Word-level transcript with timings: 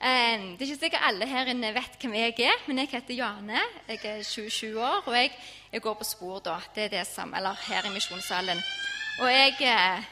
Det 0.00 0.62
er 0.64 0.64
ikke 0.64 0.76
sikkert 0.80 1.02
alle 1.04 1.26
her 1.28 1.50
inne 1.52 1.74
vet 1.76 1.96
hvem 2.00 2.14
jeg 2.16 2.38
er, 2.46 2.62
men 2.66 2.78
jeg 2.80 2.88
heter 2.94 3.18
Jane. 3.18 3.58
Jeg 3.88 4.00
er 4.08 4.22
27 4.24 4.80
år, 4.80 5.02
og 5.04 5.12
jeg, 5.12 5.34
jeg 5.72 5.82
går 5.84 5.98
på 5.98 6.06
spor, 6.08 6.38
da. 6.40 6.54
Det 6.74 6.86
er 6.86 6.94
det 6.94 7.02
som, 7.06 7.34
eller 7.36 7.58
her 7.66 7.84
i 7.84 7.92
misjonssalen. 7.92 8.62
Og 9.20 9.28
jeg 9.28 9.60
eh, 9.60 10.08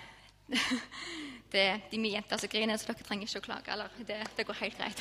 Det 1.53 1.63
de 1.89 1.97
mye 1.97 2.13
jenter 2.13 2.37
som 2.37 2.51
griner, 2.53 2.77
så 2.77 2.91
dere 2.91 3.07
trenger 3.07 3.25
ikke 3.25 3.41
å 3.41 3.45
klage. 3.47 3.73
eller 3.73 3.93
det, 4.05 4.19
det 4.37 4.45
går 4.45 4.59
helt 4.59 4.77
greit. 4.77 5.01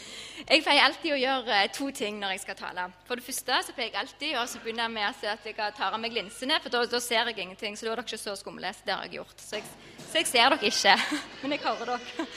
Jeg 0.50 0.64
pleier 0.64 0.82
alltid 0.82 1.12
å 1.14 1.18
gjøre 1.20 1.58
eh, 1.60 1.70
to 1.70 1.86
ting 1.94 2.18
når 2.18 2.32
jeg 2.34 2.40
skal 2.42 2.56
tale. 2.58 2.88
For 3.06 3.14
det 3.14 3.24
første 3.24 3.60
så 3.62 3.74
pleier 3.76 3.92
jeg 3.92 4.00
alltid 4.00 4.34
å 4.40 4.42
begynne 4.64 4.88
med 4.90 5.06
å 5.06 5.12
si 5.14 5.28
at 5.30 5.46
jeg 5.46 5.54
tar 5.54 5.94
av 5.94 6.00
meg 6.02 6.12
linsene, 6.12 6.58
for 6.60 6.74
da, 6.74 6.82
da 6.90 7.00
ser 7.00 7.30
jeg 7.30 7.38
ingenting. 7.38 7.78
Så 7.78 7.86
da 7.86 7.92
er 7.92 8.02
dere 8.02 8.08
ikke 8.08 8.18
så 8.18 8.34
skumle. 8.40 8.74
Så 8.74 8.88
det 8.88 8.96
har 8.96 9.06
jeg 9.06 9.20
gjort. 9.20 9.38
Så 9.38 9.60
jeg, 9.60 9.70
så 10.08 10.18
jeg 10.18 10.30
ser 10.32 10.56
dere 10.56 10.72
ikke, 10.72 10.96
men 11.44 11.54
jeg 11.54 11.62
hører 11.68 11.94
dere. 11.94 12.28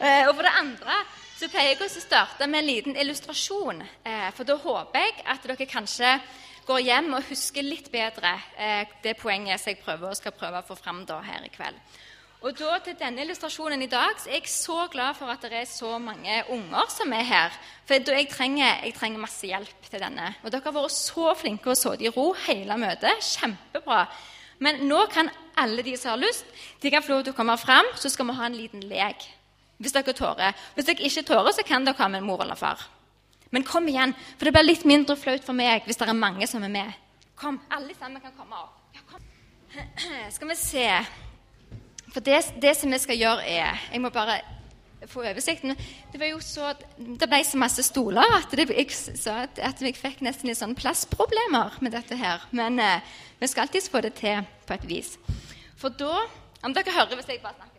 Eh, 0.00 0.24
og 0.26 0.34
for 0.34 0.42
det 0.48 0.54
andre 0.58 0.98
så 1.38 1.46
pleier 1.52 1.76
jeg 1.76 1.86
å 1.86 2.02
starte 2.02 2.48
med 2.50 2.64
en 2.64 2.68
liten 2.68 2.98
illustrasjon. 2.98 3.84
Eh, 4.02 4.28
for 4.34 4.48
da 4.48 4.58
håper 4.58 5.04
jeg 5.04 5.16
at 5.24 5.46
dere 5.46 5.70
kanskje 5.70 6.16
går 6.68 6.84
hjem 6.84 7.14
og 7.16 7.30
husker 7.30 7.64
litt 7.64 7.86
bedre 7.88 8.34
det 9.00 9.14
poenget 9.16 9.62
som 9.62 9.70
jeg 9.72 9.80
prøver, 9.80 10.10
og 10.10 10.18
skal 10.18 10.34
prøve 10.36 10.60
å 10.60 10.66
få 10.66 10.76
fram 10.76 11.04
da 11.08 11.22
her 11.24 11.46
i 11.46 11.52
kveld. 11.54 11.78
Og 12.38 12.54
da 12.54 12.76
til 12.78 12.94
denne 12.94 13.24
illustrasjonen 13.24 13.80
i 13.82 13.88
dag 13.90 14.18
så 14.20 14.28
er 14.30 14.36
jeg 14.36 14.50
så 14.52 14.84
glad 14.92 15.16
for 15.18 15.30
at 15.32 15.42
det 15.42 15.56
er 15.58 15.64
så 15.66 15.96
mange 15.98 16.36
unger 16.54 16.90
som 16.94 17.10
er 17.16 17.24
her. 17.26 17.56
For 17.86 17.98
jeg 17.98 18.28
trenger, 18.30 18.84
jeg 18.84 18.94
trenger 18.94 19.24
masse 19.24 19.48
hjelp 19.48 19.88
til 19.90 20.04
denne. 20.04 20.28
Og 20.44 20.52
dere 20.54 20.68
har 20.68 20.76
vært 20.76 20.94
så 20.94 21.32
flinke 21.38 21.72
og 21.72 21.80
sittet 21.80 22.06
i 22.06 22.12
ro 22.14 22.28
hele 22.44 22.78
møtet. 22.78 23.24
Kjempebra. 23.32 24.04
Men 24.62 24.84
nå 24.86 25.00
kan 25.10 25.32
alle 25.58 25.82
de 25.82 25.96
som 25.98 26.12
har 26.12 26.22
lyst, 26.22 26.46
de 26.82 26.94
kan 26.94 27.02
få 27.02 27.16
lov 27.16 27.26
til 27.26 27.34
å 27.34 27.38
komme 27.38 27.58
fram, 27.58 27.90
så 27.98 28.10
skal 28.10 28.30
vi 28.30 28.38
ha 28.38 28.46
en 28.46 28.58
liten 28.58 28.86
lek. 28.86 29.26
Hvis 29.78 29.94
dere 29.94 30.14
tårer. 30.16 30.56
Hvis 30.74 30.88
dere 30.88 31.06
ikke 31.06 31.26
tårer, 31.28 31.52
så 31.54 31.64
kan 31.66 31.86
dere 31.86 31.98
ha 31.98 32.08
med 32.10 32.26
mor 32.26 32.42
eller 32.42 32.58
far. 32.58 32.82
Men 33.50 33.64
kom 33.64 33.86
igjen, 33.88 34.12
for 34.36 34.48
det 34.48 34.52
blir 34.56 34.66
litt 34.66 34.84
mindre 34.88 35.16
flaut 35.16 35.46
for 35.46 35.56
meg 35.56 35.86
hvis 35.86 35.96
det 35.96 36.08
er 36.08 36.18
mange 36.18 36.46
som 36.50 36.64
er 36.66 36.72
med. 36.72 36.92
Kom, 37.38 37.60
alle 37.70 37.94
sammen 37.96 38.20
kan 38.20 38.34
komme 38.36 38.58
opp. 38.58 38.76
Ja, 38.96 39.04
kom. 39.08 39.24
Skal 40.34 40.50
vi 40.50 40.58
se 40.58 40.86
for 42.12 42.24
det, 42.24 42.38
det, 42.62 42.74
som 42.76 42.92
vi 42.92 42.98
skal 42.98 43.18
gjøre, 43.20 43.44
er 43.44 43.82
Jeg 43.92 44.00
må 44.00 44.10
bare 44.10 44.40
få 45.06 45.22
oversikten. 45.22 45.76
Det 46.12 46.20
var 46.20 46.32
jo 46.32 46.40
så, 46.42 46.72
det 46.98 47.28
ble 47.30 47.38
så 47.46 47.60
masse 47.60 47.82
stoler 47.86 48.26
at 48.40 48.50
det, 48.50 48.66
jeg 48.72 48.88
at, 49.30 49.82
jeg 49.82 49.94
fikk 49.96 50.24
nesten 50.26 50.50
litt 50.50 50.58
sånn 50.58 50.74
plassproblemer 50.74 51.78
med 51.84 51.94
dette 51.94 52.18
her. 52.18 52.42
Men 52.50 52.80
eh, 52.82 53.04
vi 53.38 53.46
skal 53.46 53.66
alltids 53.66 53.90
få 53.92 54.02
det 54.02 54.16
til 54.18 54.42
på 54.66 54.74
et 54.74 54.88
vis. 54.88 55.14
For 55.78 55.94
da 55.94 56.26
Om 56.66 56.72
dere 56.74 56.90
hører 56.90 57.14
hvis 57.14 57.28
jeg 57.30 57.38
bare 57.38 57.54
snakker 57.54 57.77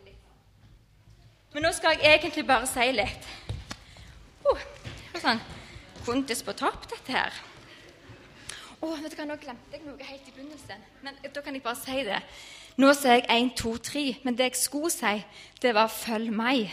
Men 1.52 1.66
nå 1.66 1.72
skal 1.74 1.98
jeg 1.98 2.18
egentlig 2.18 2.46
bare 2.46 2.66
si 2.70 2.90
litt. 2.94 3.30
Oh, 4.46 4.60
sånn 5.18 5.40
kondis 6.06 6.42
på 6.46 6.54
topp, 6.56 6.86
dette 6.90 7.12
her. 7.12 7.34
Å, 8.80 8.86
oh, 8.86 8.96
vet 9.02 9.12
du 9.12 9.18
hva, 9.18 9.26
nå 9.28 9.36
glemte 9.40 9.76
jeg 9.76 9.82
noe 9.84 10.06
helt 10.06 10.28
i 10.30 10.32
begynnelsen. 10.32 10.86
Men 11.04 11.18
da 11.34 11.42
kan 11.44 11.56
jeg 11.56 11.64
bare 11.64 11.76
si 11.76 12.04
det. 12.06 12.20
Nå 12.80 12.92
sier 12.96 13.18
jeg 13.18 13.26
1, 13.34 13.50
2, 13.60 13.74
3, 13.90 14.04
men 14.24 14.38
det 14.38 14.46
jeg 14.48 14.60
skulle 14.62 14.92
si, 14.94 15.12
det 15.62 15.74
var 15.76 15.90
'følg 15.92 16.30
meg'. 16.32 16.70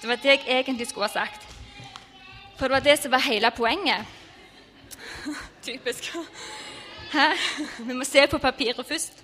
Det 0.00 0.08
var 0.08 0.16
det 0.16 0.32
jeg 0.32 0.44
egentlig 0.48 0.88
skulle 0.88 1.06
ha 1.06 1.12
sagt. 1.12 1.46
For 2.56 2.68
det 2.68 2.74
var 2.74 2.80
det 2.80 2.98
som 2.98 3.12
var 3.12 3.22
hele 3.28 3.50
poenget. 3.50 4.04
Typisk. 5.62 6.16
Hæ? 7.12 7.28
Vi 7.78 7.92
må 7.92 8.04
se 8.04 8.26
på 8.26 8.38
papiret 8.38 8.86
først. 8.86 9.19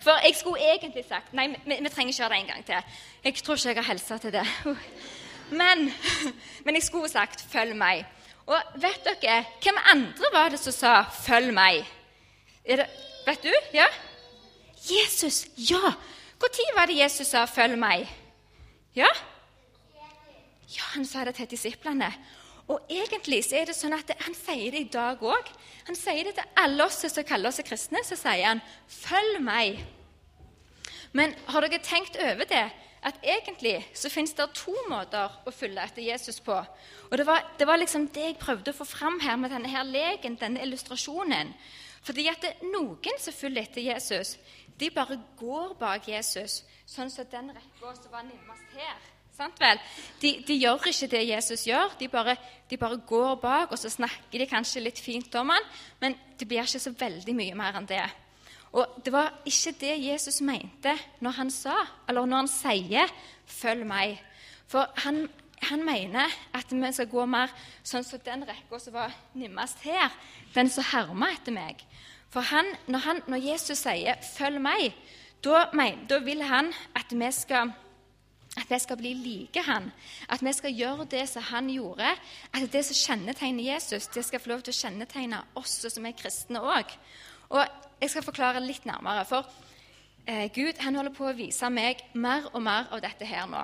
For 0.00 0.16
jeg 0.24 0.36
skulle 0.36 0.72
egentlig 0.74 1.04
sagt 1.08 1.32
Nei, 1.36 1.48
vi, 1.52 1.76
vi 1.80 1.92
trenger 1.92 2.12
ikke 2.12 2.22
gjøre 2.22 2.34
det 2.34 2.40
en 2.40 2.52
gang 2.52 2.66
til. 2.66 2.94
Jeg 3.24 3.34
tror 3.34 3.54
ikke 3.58 3.68
jeg 3.68 3.76
har 3.76 3.92
helsa 3.92 4.18
til 4.18 4.32
det. 4.32 4.46
Men, 5.50 5.90
men 6.64 6.74
jeg 6.74 6.82
skulle 6.82 7.08
sagt 7.08 7.42
'følg 7.42 7.74
meg'. 7.74 8.04
Og 8.46 8.62
vet 8.74 9.02
dere, 9.04 9.44
hvem 9.62 9.78
andre 9.92 10.30
var 10.32 10.48
det 10.48 10.58
som 10.58 10.72
sa 10.72 11.02
'følg 11.02 11.50
meg'? 11.50 11.86
Det, 12.66 12.86
vet 13.26 13.42
du? 13.42 13.52
Ja? 13.74 13.86
Jesus, 14.78 15.46
ja! 15.56 15.92
Når 16.40 16.74
var 16.74 16.86
det 16.86 16.98
Jesus 16.98 17.26
sa 17.26 17.44
'følg 17.44 17.74
meg'? 17.74 18.06
Ja? 18.94 19.10
Ja, 20.76 20.82
han 20.94 21.06
sa 21.06 21.24
det 21.24 21.34
til 21.34 21.50
disiplene. 21.50 22.14
Og 22.70 22.92
egentlig 22.92 23.42
så 23.44 23.58
er 23.58 23.70
det 23.70 23.74
sånn 23.74 23.96
at 23.96 24.12
han 24.22 24.36
sier 24.36 24.70
det 24.70 24.84
i 24.84 24.90
dag 24.92 25.22
òg. 25.26 25.48
Han 25.88 25.98
sier 25.98 26.28
det 26.28 26.36
til 26.38 26.52
alle 26.62 26.86
oss 26.86 27.00
som 27.02 27.26
kaller 27.26 27.50
oss 27.50 27.62
kristne. 27.66 28.02
Så 28.06 28.16
sier 28.16 28.46
han 28.46 28.62
'følg 28.86 29.40
meg'. 29.42 29.82
Men 31.12 31.34
har 31.46 31.60
dere 31.60 31.82
tenkt 31.82 32.16
over 32.16 32.44
det? 32.44 32.70
At 33.02 33.16
egentlig 33.24 33.86
så 33.94 34.10
finnes 34.10 34.34
det 34.36 34.44
to 34.54 34.74
måter 34.88 35.30
å 35.46 35.50
følge 35.50 35.82
etter 35.82 36.02
Jesus 36.02 36.40
på. 36.40 36.52
Og 37.10 37.18
det 37.18 37.26
var, 37.26 37.46
det 37.58 37.66
var 37.66 37.80
liksom 37.80 38.06
det 38.12 38.26
jeg 38.26 38.38
prøvde 38.38 38.70
å 38.70 38.76
få 38.76 38.84
fram 38.84 39.20
her 39.20 39.36
med 39.36 39.50
denne 39.50 39.68
her 39.68 39.84
leken, 39.84 40.36
denne 40.36 40.60
illustrasjonen. 40.60 41.54
Fordi 42.02 42.26
at 42.28 42.42
det, 42.42 42.52
noen 42.62 43.18
som 43.18 43.32
følger 43.32 43.62
etter 43.62 43.80
Jesus, 43.80 44.36
de 44.80 44.90
bare 44.90 45.16
går 45.40 45.74
bak 45.80 46.08
Jesus, 46.08 46.62
sånn 46.86 47.10
som 47.10 47.24
den 47.32 47.50
rekka 47.56 47.94
som 47.96 48.12
var 48.12 48.22
nærmest 48.28 48.76
her. 48.76 49.00
Sant 49.40 49.60
vel? 49.60 49.78
De, 50.20 50.34
de, 50.44 50.56
gjør 50.60 50.90
ikke 50.90 51.06
det 51.14 51.20
Jesus 51.24 51.62
gjør. 51.64 51.94
De 51.96 52.08
bare, 52.12 52.34
de 52.68 52.76
bare, 52.76 52.98
går 53.08 53.38
bak, 53.40 53.70
og 53.72 53.78
så 53.80 53.88
snakker 53.88 54.42
de 54.42 54.46
kanskje 54.48 54.82
litt 54.84 55.00
fint 55.00 55.34
om 55.40 55.48
han, 55.54 55.68
men 56.02 56.16
det 56.36 56.48
blir 56.48 56.66
ikke 56.66 56.82
så 56.82 56.92
veldig 56.92 57.34
mye 57.38 57.56
mer 57.56 57.78
enn 57.80 57.88
det. 57.88 58.04
Og 58.76 59.00
Det 59.04 59.12
var 59.12 59.40
ikke 59.48 59.72
det 59.80 59.94
Jesus 60.04 60.42
mente 60.44 60.92
når 61.24 61.38
han 61.38 61.50
sa, 61.50 61.78
eller 62.08 62.26
når 62.26 62.36
han 62.36 62.48
sier 62.52 63.08
'følg 63.46 63.86
meg'. 63.86 64.20
For 64.68 64.92
han, 64.96 65.28
han 65.62 65.84
mener 65.84 66.28
at 66.54 66.70
vi 66.70 66.92
skal 66.92 67.08
gå 67.08 67.24
mer 67.26 67.48
sånn 67.82 68.04
som 68.04 68.20
den 68.20 68.44
rekka 68.46 68.78
som 68.78 68.92
var 68.92 69.12
nimmest 69.34 69.80
her, 69.82 70.12
den 70.54 70.68
som 70.68 70.84
hermer 70.84 71.32
etter 71.32 71.52
meg. 71.52 71.80
For 72.30 72.40
han, 72.40 72.66
når, 72.86 72.98
han, 72.98 73.22
når, 73.26 73.36
Jesus 73.36 73.78
sier 73.78 74.20
'følg 74.20 74.60
meg', 74.60 74.92
da, 75.44 75.64
da 76.08 76.18
vil 76.18 76.42
han 76.42 76.72
at 76.94 77.10
vi, 77.10 77.32
skal, 77.32 77.72
at 78.58 78.70
vi 78.70 78.78
skal 78.82 78.98
bli 78.98 79.12
like 79.14 79.62
han. 79.62 79.90
At 80.28 80.42
vi 80.42 80.52
skal 80.52 80.74
gjøre 80.74 81.06
det 81.10 81.28
som 81.28 81.42
han 81.42 81.70
gjorde. 81.70 82.08
At 82.52 82.72
det 82.72 82.84
som 82.84 82.98
kjennetegner 82.98 83.64
Jesus, 83.74 84.06
det 84.06 84.24
skal 84.26 84.40
få 84.40 84.54
lov 84.54 84.64
til 84.66 84.74
å 84.74 84.80
kjennetegne 84.80 85.42
oss 85.54 85.78
som 85.86 86.06
er 86.06 86.16
kristne 86.18 86.62
òg. 86.62 86.96
Og 87.50 87.62
jeg 88.00 88.10
skal 88.10 88.26
forklare 88.26 88.62
litt 88.64 88.86
nærmere. 88.88 89.24
For 89.28 89.46
eh, 90.26 90.48
Gud 90.54 90.82
han 90.82 90.98
holder 90.98 91.14
på 91.14 91.28
å 91.28 91.36
vise 91.36 91.70
meg 91.70 92.02
mer 92.14 92.50
og 92.52 92.62
mer 92.66 92.90
av 92.90 93.04
dette 93.04 93.28
her 93.28 93.46
nå. 93.50 93.62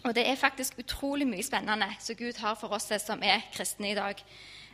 Og 0.00 0.14
det 0.16 0.24
er 0.24 0.40
faktisk 0.40 0.78
utrolig 0.80 1.26
mye 1.28 1.44
spennende 1.44 1.90
som 2.00 2.16
Gud 2.16 2.38
har 2.40 2.56
for 2.56 2.72
oss 2.72 2.88
som 3.04 3.20
er 3.22 3.44
kristne 3.52 3.90
i 3.90 3.98
dag. 3.98 4.16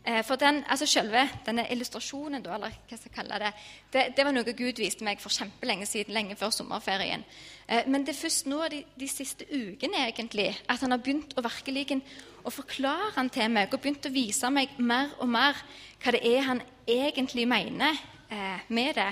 Eh, 0.06 0.24
for 0.24 0.38
den, 0.38 0.60
altså 0.70 0.86
selve 0.86 1.24
denne 1.46 1.64
illustrasjonen, 1.70 2.42
da, 2.42 2.54
eller 2.54 2.70
hva 2.70 2.96
skal 2.96 3.08
jeg 3.08 3.14
kalle 3.16 3.38
det, 3.42 3.48
det, 3.92 4.04
det, 4.14 4.24
var 4.24 4.34
noe 4.36 4.52
Gud 4.54 4.78
viste 4.78 5.02
meg 5.04 5.18
for 5.18 5.34
kjempelenge 5.34 5.88
siden, 5.90 6.14
lenge 6.14 6.36
før 6.38 6.52
sommerferien. 6.54 7.24
Eh, 7.66 7.88
men 7.90 8.04
det 8.06 8.14
er 8.14 8.20
først 8.20 8.46
nå 8.46 8.60
de, 8.70 8.84
de, 8.94 9.08
siste 9.10 9.48
ukene 9.50 10.04
egentlig, 10.06 10.52
at 10.70 10.84
han 10.84 10.94
har 10.94 11.02
begynt 11.02 11.34
å 11.34 11.42
virkelig 11.42 11.98
å 12.46 12.54
forklare 12.54 13.16
han 13.16 13.32
til 13.34 13.50
meg 13.50 13.74
og 13.74 13.82
begynt 13.82 14.06
å 14.06 14.14
vise 14.14 14.50
meg 14.54 14.78
mer 14.78 15.10
og 15.18 15.26
mer 15.28 15.58
hva 16.04 16.14
det 16.14 16.22
er 16.22 16.46
han 16.52 16.62
egentlig 16.86 17.48
mener 17.50 17.98
eh, 18.30 18.62
med 18.68 18.94
det. 18.94 19.10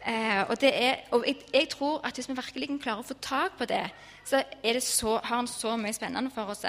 Eh, 0.00 0.40
og, 0.46 0.54
det 0.60 0.70
er, 0.72 1.02
og 1.12 1.26
jeg, 1.28 1.36
jeg, 1.52 1.68
tror 1.68 2.00
at 2.08 2.16
hvis 2.16 2.30
vi 2.30 2.38
virkelig 2.38 2.78
klarer 2.80 3.04
å 3.04 3.10
få 3.10 3.18
tak 3.20 3.58
på 3.58 3.68
det, 3.68 3.84
så, 4.24 4.40
så 4.80 5.18
har 5.18 5.36
han 5.36 5.50
så 5.50 5.76
mye 5.76 5.92
spennende 5.92 6.32
for 6.32 6.48
oss. 6.48 6.64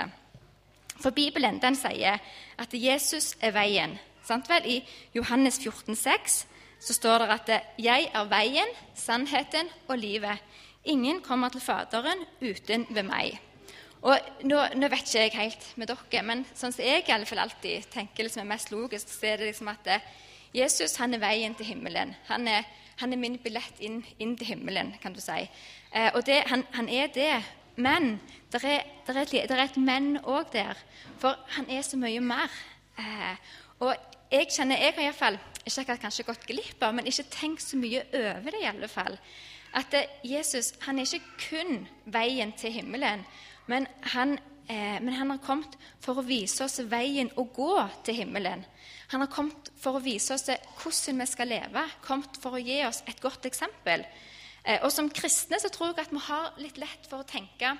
For 1.01 1.11
Bibelen 1.11 1.59
den 1.61 1.75
sier 1.75 2.21
at 2.57 2.73
Jesus 2.73 3.35
er 3.41 3.55
veien. 3.55 3.97
Sant 4.25 4.49
vel? 4.49 4.65
I 4.65 4.81
Johannes 5.15 5.59
14, 5.59 5.95
14,6 5.95 6.45
så 6.81 6.93
står 6.93 7.17
det 7.17 7.29
at 7.29 7.49
'Jeg 7.77 8.11
er 8.13 8.23
veien, 8.25 8.67
sannheten 8.95 9.69
og 9.87 9.97
livet'. 9.97 10.41
Ingen 10.85 11.21
kommer 11.21 11.49
til 11.49 11.61
Faderen 11.61 12.25
uten 12.41 12.87
ved 12.89 13.03
meg. 13.03 13.39
Og 14.01 14.17
nå, 14.43 14.57
nå, 14.75 14.87
vet 14.87 15.05
ikke 15.05 15.19
jeg 15.19 15.31
helt 15.33 15.77
med 15.77 15.87
dere, 15.87 16.23
men 16.23 16.45
sånn 16.55 16.73
som 16.73 16.85
jeg 16.85 17.03
i 17.05 17.11
alle 17.13 17.25
fall 17.29 17.43
alltid 17.43 17.85
tenker 17.93 18.25
liksom 18.25 18.41
er 18.41 18.49
mest 18.49 18.71
logisk, 18.71 19.07
så 19.07 19.25
er 19.25 19.37
det 19.37 19.51
liksom 19.51 19.67
at 19.67 19.87
eh, 19.93 20.07
Jesus 20.53 20.95
han 20.97 21.13
er 21.13 21.21
veien 21.21 21.53
til 21.55 21.69
himmelen. 21.69 22.15
Han 22.27 22.47
er, 22.47 22.65
han 22.97 23.13
er 23.13 23.21
min 23.21 23.37
billett 23.37 23.77
inn, 23.79 24.01
inn, 24.17 24.33
til 24.37 24.47
himmelen, 24.47 24.95
kan 25.03 25.13
du 25.13 25.21
si. 25.21 25.45
Eh, 25.93 26.09
og 26.15 26.25
det, 26.25 26.41
han, 26.49 26.65
han, 26.73 26.89
er 26.89 27.13
det 27.13 27.29
men 27.75 28.19
det 28.51 28.63
er, 28.63 28.83
er, 29.07 29.21
et, 29.21 29.51
er 29.51 29.63
et 29.63 29.77
men 29.77 30.17
òg 30.23 30.51
der. 30.53 30.79
For 31.21 31.39
han 31.55 31.69
er 31.71 31.85
så 31.85 31.99
mye 31.99 32.21
mer. 32.23 32.51
Eh, 32.99 33.53
og 33.79 33.95
jeg 34.31 34.49
kjenner, 34.51 34.79
jeg 34.79 34.95
har 34.95 35.07
iallfall 35.07 35.39
ikke 35.61 35.83
akkurat 35.83 36.03
kanskje 36.05 36.27
gått 36.27 36.45
glipp 36.49 36.83
av, 36.83 36.95
men 36.95 37.07
ikke 37.09 37.29
tenkt 37.31 37.63
så 37.63 37.77
mye 37.79 38.03
over 38.17 38.51
det. 38.51 38.61
i 38.61 38.69
alle 38.69 38.89
fall. 38.91 39.17
At 39.77 39.91
det, 39.93 40.05
Jesus 40.27 40.73
han 40.85 40.99
er 40.99 41.07
ikke 41.07 41.49
kun 41.49 41.85
veien 42.11 42.51
til 42.59 42.73
himmelen, 42.75 43.23
men 43.71 43.87
han, 44.13 44.37
eh, 44.67 44.97
men 44.99 45.13
han 45.13 45.29
har 45.31 45.43
kommet 45.45 45.77
for 46.03 46.19
å 46.19 46.25
vise 46.27 46.65
oss 46.65 46.81
veien 46.91 47.31
å 47.37 47.45
gå 47.45 47.75
til 48.03 48.23
himmelen. 48.23 48.65
Han 49.13 49.23
har 49.23 49.31
kommet 49.31 49.71
for 49.79 49.95
å 49.95 50.03
vise 50.03 50.33
oss 50.33 50.49
hvordan 50.49 51.23
vi 51.23 51.29
skal 51.29 51.51
leve, 51.51 51.85
kommet 52.03 52.37
for 52.41 52.57
å 52.57 52.63
gi 52.63 52.81
oss 52.87 53.03
et 53.07 53.21
godt 53.21 53.47
eksempel. 53.47 54.03
Eh, 54.65 54.79
og 54.83 54.91
Som 54.91 55.09
kristne 55.09 55.59
så 55.59 55.69
tror 55.73 55.91
jeg 55.91 56.05
at 56.05 56.13
vi 56.13 56.21
har 56.27 56.53
litt 56.61 56.77
lett 56.77 57.09
for 57.09 57.23
å 57.23 57.27
tenke 57.27 57.75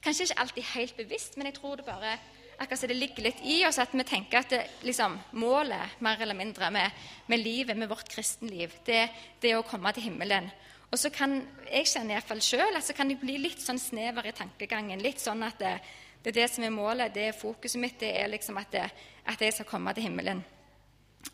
Kanskje 0.00 0.30
ikke 0.30 0.40
alltid 0.40 0.64
helt 0.74 0.96
bevisst, 0.96 1.34
men 1.36 1.50
jeg 1.50 1.58
tror 1.58 1.76
det 1.76 1.84
bare 1.84 2.14
akkurat 2.60 2.88
det 2.88 2.96
ligger 2.96 3.24
litt 3.24 3.40
i 3.44 3.58
oss 3.68 3.78
at 3.80 3.92
vi 3.92 4.04
tenker 4.08 4.40
at 4.40 4.52
det, 4.52 4.60
liksom, 4.84 5.18
målet 5.40 6.00
mer 6.04 6.20
eller 6.20 6.36
mindre 6.36 6.70
med, 6.72 7.02
med 7.28 7.40
livet, 7.40 7.76
med 7.76 7.88
vårt 7.88 8.08
kristenliv, 8.08 8.72
det, 8.86 9.02
det 9.40 9.52
er 9.52 9.60
å 9.60 9.66
komme 9.68 9.92
til 9.92 10.06
himmelen. 10.08 10.48
Og 10.90 10.98
så 10.98 11.12
kan 11.14 11.36
jeg 11.70 11.88
kjenne 11.88 12.16
iallfall 12.16 12.40
sjøl 12.42 12.76
at 12.76 12.84
så 12.84 12.96
kan 12.96 13.12
jeg 13.12 13.20
bli 13.20 13.36
litt 13.38 13.60
sånn 13.62 13.78
snever 13.78 14.26
i 14.26 14.34
tankegangen. 14.36 15.04
Litt 15.04 15.20
sånn 15.22 15.44
at 15.46 15.60
det, 15.60 15.74
det, 16.22 16.32
er 16.32 16.38
det 16.40 16.48
som 16.50 16.66
er 16.66 16.74
målet, 16.74 17.14
det 17.14 17.28
er 17.28 17.36
fokuset 17.36 17.80
mitt, 17.80 17.98
det 18.00 18.10
er 18.22 18.32
liksom 18.32 18.58
at, 18.60 18.74
at 18.80 19.44
jeg 19.44 19.54
skal 19.56 19.68
komme 19.68 19.94
til 19.94 20.08
himmelen. 20.08 20.42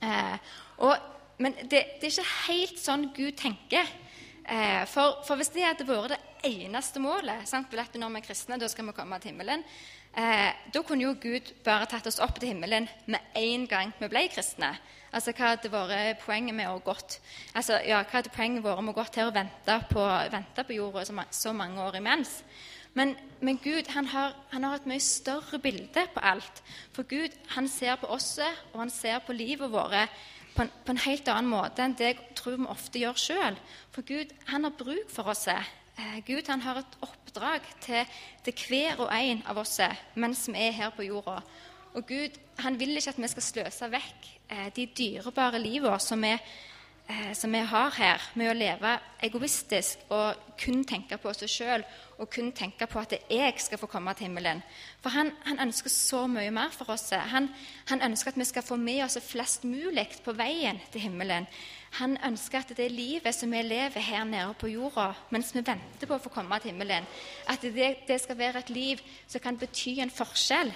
Eh, 0.03 0.37
og, 0.85 0.95
men 1.41 1.57
det, 1.71 1.83
er 1.97 2.11
ikke 2.11 2.29
helt 2.51 2.83
sånn 2.83 3.09
Gud 3.17 3.39
tenker. 3.41 3.89
Eh, 4.49 4.85
for, 4.87 5.23
for, 5.27 5.35
hvis 5.41 5.51
det 5.51 5.65
hadde 5.67 5.85
vært 5.89 6.13
det 6.15 6.51
eneste 6.53 7.01
målet 7.03 7.49
sant, 7.51 7.73
at 7.75 7.97
når 7.99 8.13
vi 8.15 8.21
er 8.21 8.27
kristne, 8.29 8.59
da 8.63 8.69
skal 8.71 8.87
vi 8.87 8.95
komme 8.95 9.19
til 9.19 9.33
himmelen, 9.33 9.65
eh, 10.15 10.53
da 10.71 10.83
kunne 10.87 11.03
jo 11.03 11.17
Gud 11.19 11.51
bare 11.67 11.89
tatt 11.91 12.07
oss 12.07 12.21
opp 12.23 12.39
til 12.39 12.53
himmelen 12.53 12.87
med 13.11 13.35
en 13.35 13.67
gang 13.67 13.91
vi 13.99 14.11
ble 14.13 14.23
kristne. 14.31 14.71
Altså, 15.11 15.35
Hva 15.35 15.57
hadde 15.57 15.73
vært 15.73 16.23
poenget 16.23 16.55
med 16.55 16.71
å 16.71 16.79
gått 16.85 17.19
altså, 17.55 17.81
ja, 17.87 18.05
hva 18.05 18.21
hadde 18.21 18.35
poenget 18.35 18.63
vært 18.63 18.85
med 18.85 18.95
å 18.95 19.01
gått 19.01 19.19
her 19.19 19.33
og 19.33 19.35
vente 19.35 19.77
på, 19.91 20.07
vente 20.31 20.67
på 20.69 20.79
jorda 20.79 21.05
så, 21.09 21.27
så, 21.31 21.55
mange 21.57 21.83
år 21.83 21.99
imens? 21.99 22.39
Men, 22.97 23.17
men 23.41 23.59
Gud 23.61 23.91
han 23.93 24.07
har, 24.13 24.37
han 24.55 24.65
har, 24.65 24.79
et 24.79 24.87
mye 24.89 25.03
større 25.03 25.59
bilde 25.61 26.07
på 26.15 26.23
alt. 26.23 26.63
For 26.95 27.05
Gud 27.09 27.35
han 27.57 27.67
ser 27.69 27.99
på 28.01 28.09
oss 28.15 28.37
og 28.39 28.79
han 28.79 28.95
ser 28.95 29.19
på 29.27 29.35
livet 29.37 29.73
vårt 29.73 30.07
på 30.57 30.65
en, 30.65 30.71
på 30.85 30.95
en 30.95 31.03
helt 31.05 31.29
annen 31.29 31.53
måte 31.53 31.85
enn 31.85 31.97
det 31.99 32.09
jeg 32.09 32.23
tror 32.39 32.57
vi 32.57 32.71
ofte 32.73 33.03
gjør 33.03 33.21
sjøl. 33.21 33.59
For 33.95 34.07
Gud 34.09 34.33
han 34.51 34.67
har 34.67 34.79
bruk 34.79 35.13
for 35.13 35.33
oss. 35.33 35.47
Eh, 35.51 36.19
Gud 36.27 36.49
han 36.49 36.65
har 36.65 36.81
et 36.81 36.99
oppdrag 37.05 37.67
til, 37.85 38.17
til 38.45 38.67
hver 38.67 39.05
og 39.05 39.13
en 39.13 39.43
av 39.49 39.61
oss 39.63 39.79
mens 40.15 40.47
vi 40.49 40.61
er 40.69 40.77
her 40.77 40.95
på 40.97 41.07
jorda. 41.07 41.41
Og 41.97 42.07
Gud 42.09 42.41
han 42.61 42.79
vil 42.81 42.97
ikke 42.97 43.15
at 43.15 43.21
vi 43.21 43.31
skal 43.33 43.47
sløse 43.47 43.91
vekk 43.93 44.31
eh, 44.53 44.69
de 44.77 44.89
dyrebare 44.97 45.61
livene 45.61 46.01
som 46.03 46.25
vi, 46.25 46.35
eh, 47.09 47.33
som 47.35 47.53
vi 47.53 47.59
har 47.59 47.91
her, 47.97 48.23
med 48.35 48.51
å 48.51 48.57
leve 48.57 48.97
egoistisk 49.27 50.03
og 50.13 50.37
kun 50.61 50.85
tenke 50.85 51.19
på 51.21 51.33
seg 51.37 51.51
sjøl 51.51 51.85
og 52.17 52.31
kun 52.33 52.49
tenke 52.57 52.87
på 52.89 53.01
at 53.01 53.13
jeg 53.29 53.55
skal 53.61 53.81
få 53.81 53.89
komme 53.91 54.15
til 54.17 54.29
himmelen. 54.29 54.63
For 55.05 55.13
han, 55.13 55.33
han 55.45 55.61
ønsker 55.67 55.93
så 55.93 56.23
mye 56.31 56.53
mer 56.55 56.73
for 56.73 56.91
oss. 56.95 57.11
Han, 57.13 57.51
han, 57.91 58.05
ønsker 58.09 58.33
at 58.33 58.41
vi 58.41 58.49
skal 58.49 58.65
få 58.65 58.79
med 58.81 59.03
oss 59.05 59.19
flest 59.25 59.67
mulig 59.69 60.07
på 60.25 60.33
veien 60.37 60.81
til 60.93 61.05
himmelen. 61.07 61.49
Han 62.01 62.17
ønsker 62.25 62.65
at 62.65 62.77
det 62.77 62.91
livet 62.93 63.37
som 63.37 63.53
vi 63.53 63.63
lever 63.65 64.01
her 64.01 64.25
nede 64.25 64.55
på 64.61 64.71
jorda 64.73 65.13
mens 65.33 65.53
vi 65.55 65.65
venter 65.65 66.09
på 66.09 66.17
å 66.17 66.23
få 66.23 66.33
komme 66.33 66.59
til 66.61 66.73
himmelen, 66.73 67.07
at 67.49 67.63
det, 67.63 67.91
det 68.09 68.21
skal 68.21 68.39
være 68.39 68.65
et 68.65 68.73
liv 68.73 69.03
som 69.27 69.45
kan 69.45 69.59
bety 69.61 69.99
en 70.01 70.13
forskjell. 70.13 70.73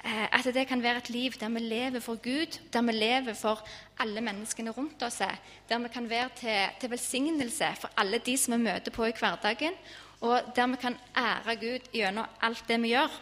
Eh, 0.00 0.26
at 0.32 0.46
det 0.54 0.64
kan 0.68 0.82
være 0.82 1.02
et 1.02 1.10
liv 1.10 1.32
der 1.40 1.48
vi 1.48 1.60
lever 1.60 2.00
for 2.00 2.16
Gud, 2.16 2.58
der 2.72 2.82
vi 2.82 2.92
lever 2.92 3.34
for 3.34 3.60
alle 3.98 4.20
menneskene 4.20 4.70
rundt 4.70 5.02
oss. 5.02 5.20
Der 5.68 5.78
vi 5.78 5.88
kan 5.88 6.10
være 6.10 6.28
til, 6.36 6.68
til 6.80 6.90
velsignelse 6.90 7.74
for 7.80 7.90
alle 7.96 8.18
de 8.18 8.36
som 8.36 8.54
vi 8.56 8.64
møter 8.64 8.90
på 8.90 9.04
i 9.04 9.12
hverdagen, 9.18 9.72
og 10.20 10.40
der 10.56 10.66
vi 10.66 10.76
kan 10.76 10.96
ære 11.16 11.56
Gud 11.56 11.92
gjennom 11.92 12.26
alt 12.40 12.64
det 12.68 12.82
vi 12.82 12.94
gjør. 12.94 13.20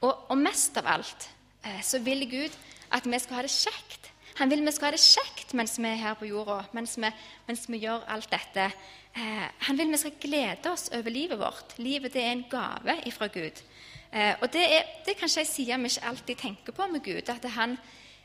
Og, 0.00 0.30
og 0.30 0.36
mest 0.38 0.76
av 0.76 0.86
alt 0.86 1.30
eh, 1.64 1.80
så 1.82 1.98
vil 1.98 2.28
Gud 2.28 2.52
at 2.92 3.06
vi 3.08 3.18
skal 3.18 3.40
ha 3.40 3.46
det 3.46 3.54
kjekt. 3.54 4.10
Han 4.34 4.50
vil 4.50 4.64
vi 4.66 4.72
skal 4.74 4.90
ha 4.90 4.96
det 4.96 5.00
kjekt 5.00 5.54
mens 5.54 5.78
vi 5.78 5.88
er 5.88 6.00
her 6.00 6.14
på 6.18 6.28
jorda, 6.28 6.64
mens 6.76 6.98
vi, 6.98 7.08
mens 7.48 7.64
vi 7.70 7.80
gjør 7.86 8.04
alt 8.10 8.28
dette. 8.30 8.68
Eh, 9.16 9.48
han 9.68 9.78
vil 9.78 9.92
vi 9.94 10.02
skal 10.02 10.20
glede 10.20 10.72
oss 10.72 10.90
over 10.92 11.10
livet 11.10 11.40
vårt. 11.40 11.78
Livet 11.78 12.12
det 12.12 12.22
er 12.22 12.32
en 12.34 12.48
gave 12.50 12.98
ifra 13.08 13.30
Gud. 13.32 13.64
Eh, 14.14 14.36
og 14.40 14.52
det 14.54 14.62
er, 14.62 14.90
det 15.02 15.14
er 15.14 15.18
kanskje 15.18 15.42
ei 15.42 15.48
side 15.48 15.76
vi 15.82 15.90
ikke 15.90 16.06
alltid 16.06 16.36
tenker 16.38 16.72
på 16.76 16.86
med 16.86 17.02
Gud. 17.02 17.28
at 17.28 17.44
han, 17.50 17.76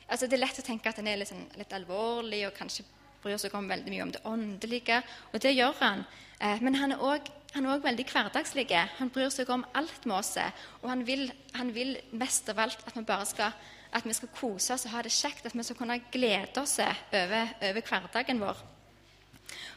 altså 0.08 0.28
Det 0.28 0.38
er 0.38 0.46
lett 0.46 0.60
å 0.62 0.66
tenke 0.66 0.90
at 0.90 1.02
han 1.02 1.08
er 1.08 1.18
litt, 1.18 1.32
sånn, 1.32 1.48
litt 1.58 1.74
alvorlig 1.74 2.46
og 2.46 2.54
kanskje 2.54 2.86
bryr 3.24 3.38
seg 3.42 3.56
om 3.58 3.68
veldig 3.68 3.92
mye 3.92 4.04
om 4.04 4.12
det 4.14 4.22
åndelige. 4.24 5.02
Og 5.34 5.42
det 5.42 5.56
gjør 5.56 5.74
han. 5.82 6.06
Eh, 6.40 6.62
men 6.62 6.76
han 6.76 6.94
er 6.94 7.02
også 7.02 7.66
òg 7.66 7.84
veldig 7.84 8.06
hverdagslig. 8.06 8.70
Han 9.00 9.10
bryr 9.10 9.34
seg 9.34 9.50
om 9.50 9.66
alt 9.74 10.06
med 10.06 10.20
oss. 10.20 10.38
Og 10.84 10.90
han 10.90 11.06
vil, 11.08 11.32
han 11.58 11.74
vil, 11.74 11.98
mest 12.12 12.50
av 12.54 12.60
alt 12.60 12.86
at 12.86 12.96
vi 12.96 13.04
bare 13.04 13.26
skal, 13.26 13.52
at 13.92 14.06
vi 14.06 14.14
skal 14.14 14.30
kose 14.38 14.74
oss 14.74 14.86
og 14.86 14.94
ha 14.94 15.02
det 15.02 15.12
kjekt. 15.12 15.46
At 15.46 15.58
vi 15.58 15.66
skal 15.66 15.80
kunne 15.80 16.04
glede 16.14 16.62
oss 16.62 16.78
over, 16.80 17.56
over 17.66 17.82
hverdagen 17.82 18.46
vår. 18.46 18.66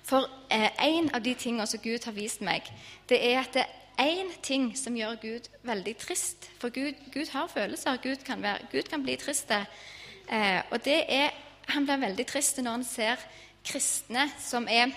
For 0.05 0.29
eh, 0.53 0.69
en 0.85 1.09
av 1.17 1.25
de 1.25 1.33
tingene 1.35 1.67
som 1.67 1.81
Gud 1.81 2.05
har 2.05 2.13
vist 2.13 2.45
meg, 2.45 2.69
det 3.09 3.25
er 3.33 3.41
at 3.41 3.57
det 3.57 3.71
én 4.01 4.33
ting 4.43 4.73
som 4.79 4.97
gjør 4.97 5.21
Gud 5.23 5.49
veldig 5.63 5.97
trist. 6.01 6.51
For 6.61 6.73
Gud, 6.75 6.99
Gud 7.13 7.31
har 7.33 7.49
følelser. 7.53 8.01
Gud 8.03 8.25
kan, 8.27 8.43
være, 8.43 8.69
Gud 8.73 8.89
kan 8.91 9.03
bli 9.03 9.17
trist. 9.17 9.51
Eh, 9.53 10.61
og 10.71 10.85
det 10.85 11.05
er 11.09 11.31
Han 11.69 11.85
blir 11.87 11.97
veldig 11.97 12.25
trist 12.27 12.59
når 12.59 12.71
han 12.71 12.85
ser 12.85 13.21
kristne 13.65 14.25
som 14.43 14.67
er 14.69 14.91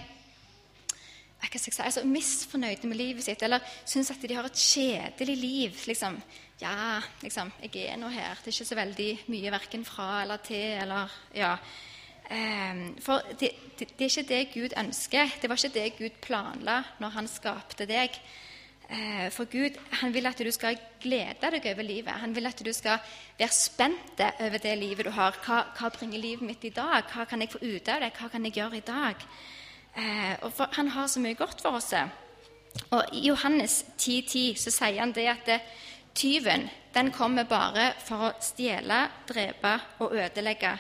hva 1.45 1.59
skal 1.61 1.69
jeg 1.69 1.75
si, 1.75 1.81
altså, 1.85 2.03
misfornøyde 2.09 2.87
med 2.89 2.97
livet 2.97 3.23
sitt 3.23 3.43
eller 3.45 3.63
syns 3.85 4.09
at 4.11 4.23
de 4.23 4.35
har 4.35 4.47
et 4.47 4.57
kjedelig 4.59 5.35
liv. 5.37 5.81
Liksom, 5.87 6.17
ja, 6.61 7.01
liksom, 7.21 7.51
jeg 7.61 7.83
er 7.91 7.99
nå 8.01 8.09
her. 8.09 8.39
Det 8.41 8.49
er 8.49 8.55
ikke 8.55 8.71
så 8.71 8.79
veldig 8.79 9.09
mye 9.27 9.51
verken 9.53 9.85
fra 9.85 10.07
eller 10.23 10.41
til. 10.45 10.65
eller, 10.81 11.11
ja. 11.35 11.55
Um, 12.25 12.95
for 13.05 13.21
det, 13.39 13.51
det, 13.77 13.91
det, 13.99 14.01
er 14.01 14.09
ikke 14.09 14.29
det 14.29 14.41
Gud 14.53 14.77
ønsker. 14.77 15.37
Det 15.41 15.49
var 15.49 15.61
ikke 15.61 15.79
det 15.79 15.97
Gud 15.99 16.19
planla 16.21 16.81
når 16.99 17.15
han 17.19 17.29
skapte 17.29 17.85
deg. 17.85 18.17
Uh, 18.85 19.31
for 19.33 19.49
Gud 19.49 19.79
han 19.99 20.13
vil 20.13 20.29
at 20.29 20.37
du 20.37 20.51
skal 20.53 20.77
glede 21.01 21.49
deg 21.51 21.65
over 21.71 21.87
livet. 21.87 22.21
Han 22.21 22.35
vil 22.35 22.45
at 22.45 22.61
du 22.61 22.71
skal 22.73 23.01
være 23.39 23.53
spent 23.53 24.21
over 24.21 24.61
det 24.61 24.77
livet 24.77 25.07
du 25.07 25.11
har. 25.15 25.37
Hva, 25.45 25.63
hva 25.77 25.89
bringer 25.89 26.21
livet 26.21 26.45
mitt 26.45 26.65
i 26.65 26.73
dag? 26.75 27.07
Hva 27.09 27.25
kan 27.25 27.41
jeg 27.41 27.53
få 27.55 27.63
ut 27.63 27.89
av 27.89 28.05
det? 28.05 28.13
Hva 28.19 28.29
kan 28.29 28.45
jeg 28.45 28.59
gjøre 28.59 28.77
i 28.77 28.85
dag? 28.85 29.25
Eh, 29.95 30.49
for, 30.51 30.69
han 30.75 30.87
har 30.93 31.07
så 31.07 31.19
mye 31.23 31.37
godt 31.39 31.61
for 31.63 31.79
oss. 31.79 31.93
Og 32.91 33.13
I 33.13 33.27
Johannes 33.29 33.83
10,10 33.97 34.21
10, 34.27 34.45
så 34.59 34.73
sier 34.75 34.99
han 34.99 35.15
det 35.15 35.27
at 35.31 35.45
det, 35.47 35.59
tyven 36.15 36.69
den 36.95 37.11
kommer 37.11 37.43
bare 37.43 37.89
for 38.05 38.29
å 38.29 38.33
stjele, 38.43 39.01
drepe 39.27 39.73
og 40.03 40.15
ødelegge. 40.15 40.77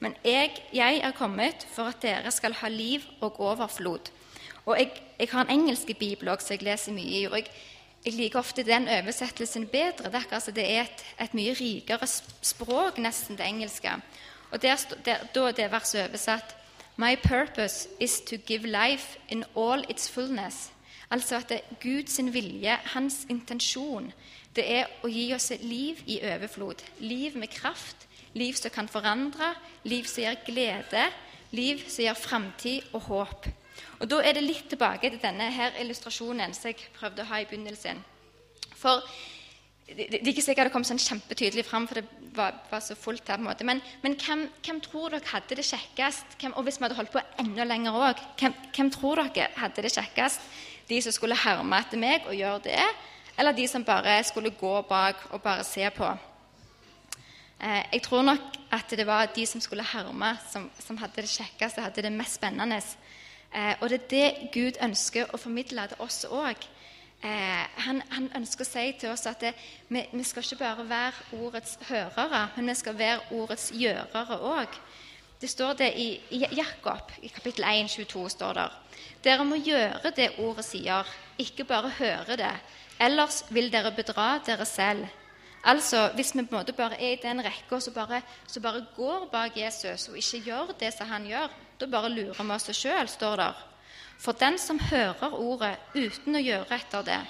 Men 0.00 0.14
jeg, 0.24 0.54
jeg, 0.72 1.00
er 1.04 1.16
kommet 1.16 1.66
for 1.74 1.90
at 1.92 2.00
dere 2.02 2.32
skal 2.32 2.56
ha 2.62 2.70
liv 2.72 3.04
og 3.20 3.40
overflod. 3.40 4.08
Og 4.68 4.76
Jeg, 4.78 4.90
jeg 5.18 5.28
har 5.32 5.44
en 5.44 5.60
engelsk 5.60 5.86
bibel 5.98 6.28
også, 6.28 6.46
så 6.46 6.54
jeg 6.54 6.62
leser 6.62 6.92
mye 6.92 7.20
i. 7.20 7.24
og 7.24 7.36
jeg, 7.36 7.46
jeg 8.04 8.12
liker 8.12 8.38
ofte 8.38 8.62
den 8.62 8.88
oversettelsen 8.88 9.66
bedre. 9.66 10.10
Det 10.12 10.14
er, 10.14 10.32
altså, 10.32 10.50
det 10.50 10.64
er 10.70 10.82
et, 10.82 11.04
et, 11.20 11.34
mye 11.34 11.54
rikere 11.56 12.06
språk, 12.42 12.98
nesten 12.98 13.38
det 13.38 13.46
engelske. 13.46 13.90
Og 14.50 14.62
der, 14.62 14.76
der, 15.04 15.24
Da 15.34 15.48
er 15.48 15.52
det 15.52 15.72
verset 15.72 16.08
oversatt 16.08 16.54
My 16.98 17.16
purpose 17.16 17.88
is 18.00 18.20
to 18.20 18.36
give 18.36 18.66
life 18.66 19.18
in 19.28 19.44
all 19.56 19.84
its 19.88 20.10
fullness. 20.10 20.72
Altså 21.10 21.36
at 21.36 21.48
det 21.48 21.56
er 21.56 21.74
Guds 21.82 22.18
vilje, 22.32 22.78
hans 22.84 23.26
intensjon, 23.30 24.12
det 24.56 24.64
er 24.66 24.90
å 25.02 25.08
gi 25.08 25.32
oss 25.34 25.52
liv 25.62 26.02
i 26.06 26.18
overflod. 26.22 26.82
Liv 27.00 27.36
med 27.38 27.48
kraft, 27.48 28.08
liv 28.34 28.52
som 28.54 28.70
kan 28.70 28.88
forandre, 28.88 29.54
liv 29.84 30.04
som 30.04 30.24
gir 30.24 30.36
glede, 30.46 31.06
liv 31.50 31.84
som 31.88 32.04
gir 32.04 32.18
framtid 32.18 32.82
og 32.92 33.00
håp. 33.00 33.48
Og 33.98 34.10
Da 34.10 34.20
er 34.22 34.36
det 34.36 34.44
litt 34.44 34.68
tilbake 34.70 35.10
til 35.10 35.20
denne 35.22 35.50
her 35.54 35.74
illustrasjonen 35.80 36.54
som 36.54 36.70
jeg 36.70 36.90
prøvde 36.98 37.24
å 37.24 37.30
ha 37.32 37.40
i 37.42 37.48
begynnelsen. 37.50 38.00
For 38.78 39.02
det, 39.88 40.20
er 40.20 40.28
ikke 40.28 40.44
sikkert 40.44 40.68
det 40.68 40.74
kom 40.74 40.84
sånn 40.84 41.00
kjempetydelig 41.00 41.64
fram, 41.66 41.86
for 41.88 42.00
det 42.00 42.32
var, 42.36 42.56
var 42.70 42.82
så 42.84 42.94
fullt 42.98 43.28
her. 43.28 43.38
på 43.38 43.42
en 43.42 43.48
måte. 43.48 43.66
Men, 43.66 43.80
men 44.02 44.16
hvem, 44.20 44.46
hvem, 44.64 44.80
tror 44.84 45.14
dere 45.14 45.32
hadde 45.32 45.56
det 45.58 45.64
kjekkest? 45.66 46.36
Hvem, 46.40 46.54
og 46.54 46.66
hvis 46.66 46.78
vi 46.78 46.86
hadde 46.86 46.98
holdt 46.98 47.14
på 47.14 47.24
enda 47.40 47.64
lenger 47.64 47.96
òg, 47.96 48.24
hvem, 48.40 48.56
hvem, 48.76 48.90
tror 48.94 49.22
dere 49.22 49.48
hadde 49.56 49.84
det 49.86 49.94
kjekkest? 49.94 50.44
De 50.88 51.00
som 51.04 51.14
skulle 51.14 51.36
herme 51.36 51.80
etter 51.80 52.00
meg 52.00 52.28
og 52.28 52.36
gjøre 52.36 52.64
det, 52.68 52.84
eller 53.38 53.56
de 53.56 53.66
som 53.70 53.84
bare 53.84 54.18
skulle 54.26 54.54
gå 54.56 54.74
bak 54.88 55.28
og 55.32 55.42
bare 55.44 55.64
se 55.66 55.88
på? 55.94 56.08
Eh, 57.58 57.82
jeg 57.96 58.02
tror 58.04 58.22
nok 58.22 58.56
at 58.72 58.92
det 58.96 59.06
var 59.06 59.32
de 59.34 59.46
som 59.46 59.60
skulle 59.60 59.84
herme, 59.84 60.34
som, 60.52 60.68
som 60.84 60.98
hadde 61.00 61.24
det 61.24 61.32
kjekkeste, 61.32 61.82
hadde 61.82 62.04
det 62.04 62.12
mest 62.14 62.38
spennende. 62.38 62.80
Eh, 63.54 63.74
og 63.80 63.88
det 63.90 64.00
er 64.00 64.08
det 64.10 64.50
Gud 64.52 64.80
ønsker 64.84 65.30
å 65.32 65.40
formidle 65.40 65.86
til 65.88 66.04
oss 66.04 66.24
òg. 66.28 66.66
Eh, 67.18 67.64
han, 67.86 68.02
han, 68.12 68.28
ønsker 68.38 68.62
å 68.62 68.68
si 68.68 68.84
til 69.00 69.10
oss 69.10 69.26
at 69.26 69.40
det, 69.42 69.54
vi, 69.88 70.04
vi, 70.12 70.24
skal 70.24 70.44
ikke 70.44 70.60
bare 70.60 70.88
være 70.88 71.40
ordets 71.40 71.78
hørere, 71.88 72.44
men 72.56 72.70
vi 72.70 72.76
skal 72.78 72.98
være 72.98 73.38
ordets 73.40 73.70
gjørere 73.74 74.38
òg. 74.38 74.76
Det 75.40 75.50
står 75.50 75.78
det 75.78 75.92
i, 75.98 76.08
i, 76.34 76.42
Jakob, 76.58 77.12
i 77.22 77.30
kapittel 77.30 77.64
1, 77.66 77.88
22, 77.94 78.26
står 78.34 78.58
det. 78.58 78.68
Dere 79.24 79.46
må 79.46 79.58
gjøre 79.62 80.12
det 80.14 80.32
ordet 80.42 80.66
sier, 80.66 81.10
ikke 81.38 81.66
bare 81.66 81.94
høre 81.98 82.36
det. 82.38 82.54
Ellers 83.02 83.44
vil 83.54 83.70
dere 83.70 83.94
bedra 83.94 84.40
dere 84.46 84.66
selv. 84.66 85.06
Altså, 85.64 86.10
Hvis 86.14 86.34
vi 86.34 86.42
på 86.42 86.54
en 86.54 86.60
måte 86.60 86.72
bare 86.72 86.98
er 86.98 87.16
i 87.16 87.22
den 87.22 87.42
rekka 87.42 87.80
så 87.80 87.90
bare, 87.94 88.22
bare 88.62 88.84
går 88.96 89.28
bak 89.32 89.56
Jesus 89.56 90.08
og 90.08 90.18
ikke 90.18 90.42
gjør 90.50 90.74
det 90.80 90.92
som 90.94 91.06
han 91.10 91.26
gjør, 91.26 91.54
da 91.78 91.86
bare 91.90 92.10
lurer 92.12 92.38
vi 92.38 92.54
oss 92.54 92.70
sjøl, 92.74 93.08
står 93.08 93.36
der. 93.42 93.64
For 94.18 94.34
den 94.34 94.58
som 94.58 94.80
hører 94.82 95.34
ordet 95.38 95.76
uten 95.94 96.36
å 96.36 96.42
gjøre 96.42 96.80
etter 96.80 97.06
det, 97.06 97.22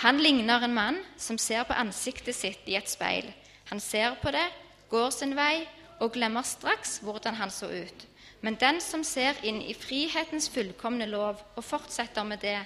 Han 0.00 0.16
ligner 0.16 0.62
en 0.64 0.72
mann 0.72 0.98
som 1.20 1.36
ser 1.36 1.66
på 1.68 1.76
ansiktet 1.76 2.32
sitt 2.32 2.64
i 2.64 2.76
et 2.78 2.88
speil. 2.88 3.26
Han 3.68 3.80
ser 3.84 4.14
på 4.22 4.30
det, 4.32 4.46
går 4.88 5.10
sin 5.12 5.34
vei 5.36 5.66
og 6.00 6.14
glemmer 6.14 6.46
straks 6.48 7.02
hvordan 7.04 7.36
han 7.36 7.52
så 7.52 7.68
ut. 7.68 8.06
Men 8.40 8.56
den 8.56 8.80
som 8.80 9.04
ser 9.04 9.36
inn 9.44 9.60
i 9.60 9.76
frihetens 9.76 10.48
fullkomne 10.48 11.04
lov 11.10 11.42
og 11.52 11.64
fortsetter 11.64 12.24
med 12.24 12.40
det, 12.40 12.62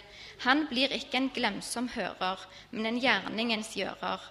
han 0.47 0.69
blir 0.71 0.95
ikke 0.95 1.19
en 1.19 1.31
glemsom 1.35 1.89
hører, 1.97 2.39
men 2.71 2.87
en 2.87 3.01
gjerningens 3.03 3.75
gjører. 3.75 4.23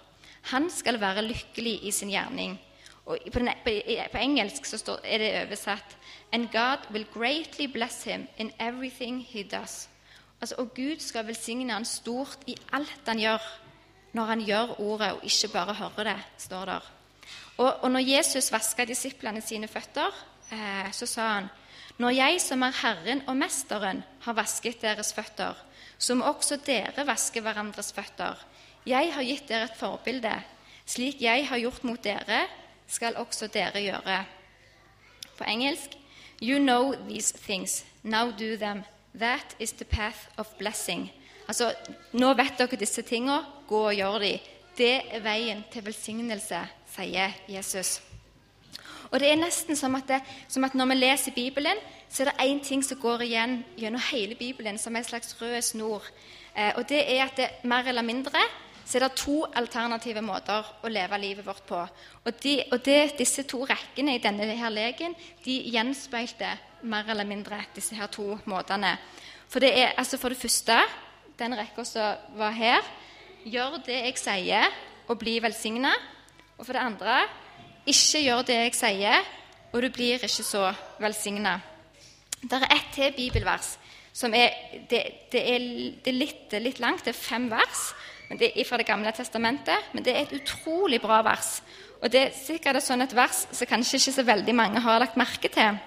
Han 0.54 0.70
skal 0.72 0.96
være 1.00 1.26
lykkelig 1.28 1.82
i 1.84 1.92
sin 1.92 2.12
gjerning. 2.12 2.56
Og 3.06 3.18
på, 3.32 3.40
på, 3.64 4.18
engelsk 4.18 4.64
står, 4.64 5.02
er 5.04 5.18
det 5.20 5.32
oversatt 5.42 5.96
And 6.32 6.48
God 6.52 6.88
will 6.90 7.06
greatly 7.14 7.66
bless 7.66 8.04
him 8.04 8.26
in 8.38 8.50
everything 8.58 9.20
he 9.22 9.42
does. 9.42 9.88
Altså, 10.40 10.54
og 10.58 10.74
Gud 10.74 10.98
skal 10.98 11.26
velsigne 11.26 11.72
han 11.72 11.84
stort 11.84 12.38
i 12.46 12.56
alt 12.72 13.06
han 13.06 13.20
gjør, 13.20 13.44
når 14.12 14.24
han 14.24 14.40
gjør 14.40 14.80
ordet 14.80 15.12
og 15.12 15.24
ikke 15.24 15.52
bare 15.52 15.74
hører 15.74 16.04
det, 16.04 16.16
står 16.38 16.64
der. 16.64 16.88
Og, 17.56 17.70
og 17.82 17.90
når 17.90 18.00
Jesus 18.00 18.52
vaska 18.52 18.84
disiplene 18.84 19.40
sine 19.40 19.68
føtter, 19.68 20.10
eh, 20.50 20.90
så 20.92 21.06
sa 21.06 21.28
han 21.28 21.48
når 22.02 22.10
jeg 22.10 22.40
som 22.42 22.62
er 22.66 22.74
Herren 22.80 23.22
og 23.30 23.36
Mesteren, 23.38 24.02
har 24.24 24.34
vasket 24.34 24.80
deres 24.82 25.12
føtter, 25.14 25.54
så 25.98 26.16
må 26.18 26.26
også 26.26 26.58
dere 26.66 27.06
vaske 27.06 27.38
hverandres 27.40 27.92
føtter. 27.94 28.40
Jeg 28.86 29.12
har 29.14 29.22
gitt 29.22 29.46
dere 29.48 29.68
et 29.68 29.78
forbilde. 29.78 30.32
Slik 30.86 31.22
jeg 31.22 31.46
har 31.46 31.62
gjort 31.62 31.84
mot 31.86 32.02
dere, 32.02 32.40
skal 32.94 33.18
også 33.20 33.50
dere 33.52 33.82
gjøre. 33.82 34.24
På 35.38 35.44
engelsk 35.50 35.98
You 36.42 36.58
know 36.58 36.94
these 37.08 37.32
things. 37.32 37.84
Now 38.02 38.30
do 38.30 38.56
them. 38.56 38.84
That 39.14 39.56
is 39.58 39.72
the 39.72 39.84
path 39.84 40.28
of 40.36 40.46
blessing. 40.58 41.12
Altså, 41.48 41.74
Nå 42.12 42.34
vet 42.34 42.58
dere 42.58 42.76
disse 42.76 43.02
tingene. 43.02 43.44
Gå 43.68 43.86
og 43.88 43.94
gjør 43.94 44.18
dem. 44.18 44.38
Det 44.76 44.94
er 45.14 45.22
veien 45.22 45.62
til 45.70 45.84
velsignelse, 45.86 46.58
sier 46.90 47.36
Jesus. 47.48 48.00
Og 49.12 49.20
Det 49.20 49.28
er 49.30 49.38
nesten 49.38 49.76
som 49.78 49.94
at, 49.94 50.08
det, 50.08 50.20
som 50.48 50.64
at 50.64 50.74
når 50.74 50.88
vi 50.90 50.94
leser 50.94 51.32
Bibelen, 51.34 51.78
så 52.10 52.24
er 52.24 52.30
det 52.30 52.42
én 52.42 52.62
ting 52.64 52.82
som 52.84 52.98
går 52.98 53.22
igjen 53.22 53.64
gjennom 53.78 54.02
hele 54.10 54.34
Bibelen 54.34 54.78
som 54.78 54.96
er 54.96 55.04
en 55.04 55.06
slags 55.06 55.36
rød 55.40 55.62
snor. 55.62 56.02
Eh, 56.56 56.72
og 56.76 56.88
det 56.88 57.04
er 57.06 57.24
at 57.24 57.36
det, 57.36 57.48
mer 57.62 57.86
eller 57.86 58.02
mindre 58.02 58.42
så 58.84 58.98
er 58.98 59.06
det 59.06 59.16
to 59.16 59.44
alternative 59.56 60.20
måter 60.24 60.66
å 60.84 60.90
leve 60.92 61.18
livet 61.18 61.46
vårt 61.46 61.64
på. 61.68 61.80
Og, 62.24 62.32
de, 62.42 62.58
og 62.72 62.82
det, 62.84 63.16
disse 63.18 63.46
to 63.48 63.62
rekkene 63.68 64.16
i 64.16 64.22
denne 64.22 64.46
her 64.58 64.72
leken 64.72 65.16
de 65.44 65.56
gjenspeilte 65.72 66.50
mer 66.84 67.08
eller 67.08 67.28
mindre 67.28 67.62
disse 67.74 67.96
her 67.96 68.10
to 68.12 68.36
måtene. 68.50 68.96
For 69.48 69.64
det 69.64 69.72
er 69.78 69.94
altså 69.96 70.20
for 70.20 70.34
det 70.34 70.40
første 70.40 70.76
den 71.38 71.56
rekka 71.58 71.84
som 71.88 72.36
var 72.38 72.52
her 72.54 72.84
gjør 73.44 73.80
det 73.86 74.00
jeg 74.06 74.18
sier, 74.20 74.68
og 75.08 75.18
bli 75.20 75.36
velsigna. 75.42 75.92
Og 76.56 76.64
for 76.64 76.76
det 76.76 76.84
andre 76.84 77.16
ikke 77.84 78.22
gjør 78.24 78.44
det 78.48 78.58
jeg 78.60 78.76
sier, 78.78 79.30
og 79.72 79.82
du 79.82 79.90
blir 79.92 80.22
ikke 80.22 80.46
så 80.46 80.68
velsigna. 81.02 81.58
Det 82.40 82.60
er 82.60 82.76
ett 82.76 82.92
til 82.94 83.16
bibelvers 83.16 83.74
som 84.14 84.34
er 84.34 84.52
Det, 84.90 85.00
det 85.32 85.40
er, 85.54 85.58
det 86.04 86.10
er 86.12 86.18
litt, 86.18 86.52
litt, 86.62 86.78
langt, 86.78 87.04
det 87.04 87.14
er 87.14 87.18
fem 87.18 87.48
vers 87.50 87.94
det 88.32 88.52
er 88.54 88.64
fra 88.64 88.76
Det 88.80 88.86
gamle 88.86 89.12
testamentet. 89.12 89.90
Men 89.92 90.04
det 90.04 90.14
er 90.14 90.22
et 90.22 90.36
utrolig 90.40 91.00
bra 91.00 91.22
vers. 91.22 91.62
Og 92.02 92.12
det 92.12 92.20
er 92.20 92.36
sikkert 92.36 92.82
sånn 92.84 93.04
et 93.04 93.16
vers 93.16 93.46
som 93.52 93.68
kanskje 93.68 94.00
ikke 94.00 94.16
så 94.18 94.24
veldig 94.26 94.54
mange 94.54 94.80
har 94.80 95.00
lagt 95.00 95.16
merke 95.16 95.48
til. 95.48 95.78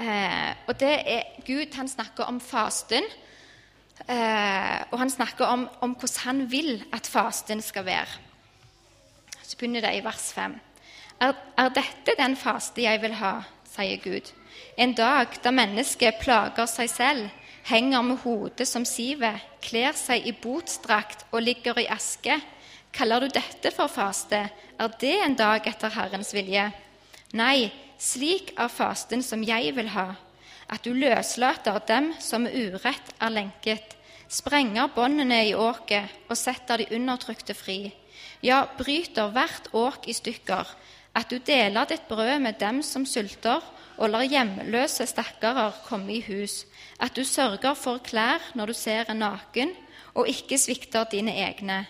Eh, 0.00 0.50
og 0.66 0.74
det 0.80 0.94
er 1.06 1.36
Gud 1.46 1.74
han 1.78 1.88
snakker 1.88 2.28
om 2.28 2.40
fasten. 2.40 3.04
Eh, 4.08 4.80
og 4.90 4.98
han 4.98 5.10
snakker 5.10 5.46
om, 5.46 5.68
om, 5.80 5.94
hvordan 5.94 6.24
han 6.24 6.50
vil 6.50 6.82
at 6.92 7.06
fasten 7.06 7.62
skal 7.62 7.86
være. 7.86 8.20
Så 9.42 9.56
begynner 9.56 9.84
det 9.84 9.94
i 9.96 10.04
vers 10.04 10.32
5. 10.34 10.56
Er, 11.20 11.34
er 11.56 11.68
dette 11.76 12.16
den 12.18 12.36
faste 12.36 12.82
jeg 12.82 13.00
vil 13.04 13.14
ha, 13.20 13.36
sier 13.70 14.00
Gud. 14.02 14.32
En 14.76 14.92
dag 14.98 15.38
da 15.44 15.52
mennesket 15.54 16.18
plager 16.20 16.66
seg 16.66 16.90
selv, 16.90 17.30
henger 17.64 18.02
med 18.04 18.20
hodet 18.24 18.66
som 18.68 18.84
sivet, 18.88 19.40
kler 19.64 19.96
seg 19.96 20.26
i 20.28 20.34
botsdrakt 20.36 21.24
og 21.32 21.44
ligger 21.44 21.80
i 21.80 21.88
aske. 21.88 22.36
Kaller 22.94 23.24
du 23.24 23.32
dette 23.32 23.72
for 23.74 23.90
faste? 23.90 24.44
Er 24.78 24.92
det 25.00 25.16
en 25.24 25.36
dag 25.38 25.66
etter 25.66 25.92
Herrens 25.96 26.34
vilje? 26.36 26.68
Nei, 27.34 27.72
slik 27.98 28.52
er 28.60 28.70
fasten 28.70 29.24
som 29.24 29.42
jeg 29.42 29.72
vil 29.74 29.90
ha, 29.94 30.12
at 30.70 30.84
du 30.84 30.92
løslater 30.94 31.80
dem 31.88 32.12
som 32.22 32.44
med 32.44 32.54
urett 32.54 33.14
er 33.18 33.32
lenket, 33.32 33.96
sprenger 34.28 34.92
båndene 34.94 35.40
i 35.48 35.54
åket 35.54 36.28
og 36.28 36.38
setter 36.38 36.82
de 36.82 36.90
undertrykte 36.96 37.56
fri. 37.56 37.94
Ja, 38.44 38.64
bryter 38.78 39.32
hvert 39.32 39.70
åk 39.72 40.08
i 40.08 40.14
stykker, 40.14 40.68
at 41.14 41.30
du 41.30 41.38
deler 41.38 41.88
ditt 41.88 42.06
brød 42.10 42.38
med 42.42 42.58
dem 42.60 42.82
som 42.82 43.06
sulter, 43.06 43.62
og 43.98 44.10
lar 44.10 44.26
hjemløse 44.26 45.06
stakkarer 45.06 45.76
komme 45.86 46.16
i 46.16 46.22
hus, 46.26 46.64
at 47.00 47.14
du 47.16 47.24
sørger 47.24 47.74
for 47.78 48.02
klær 48.04 48.42
når 48.54 48.72
du 48.72 48.76
ser 48.78 49.10
en 49.10 49.22
naken, 49.22 49.74
og 50.14 50.28
ikke 50.30 50.58
svikter 50.58 51.04
dine 51.10 51.34
egne. 51.34 51.84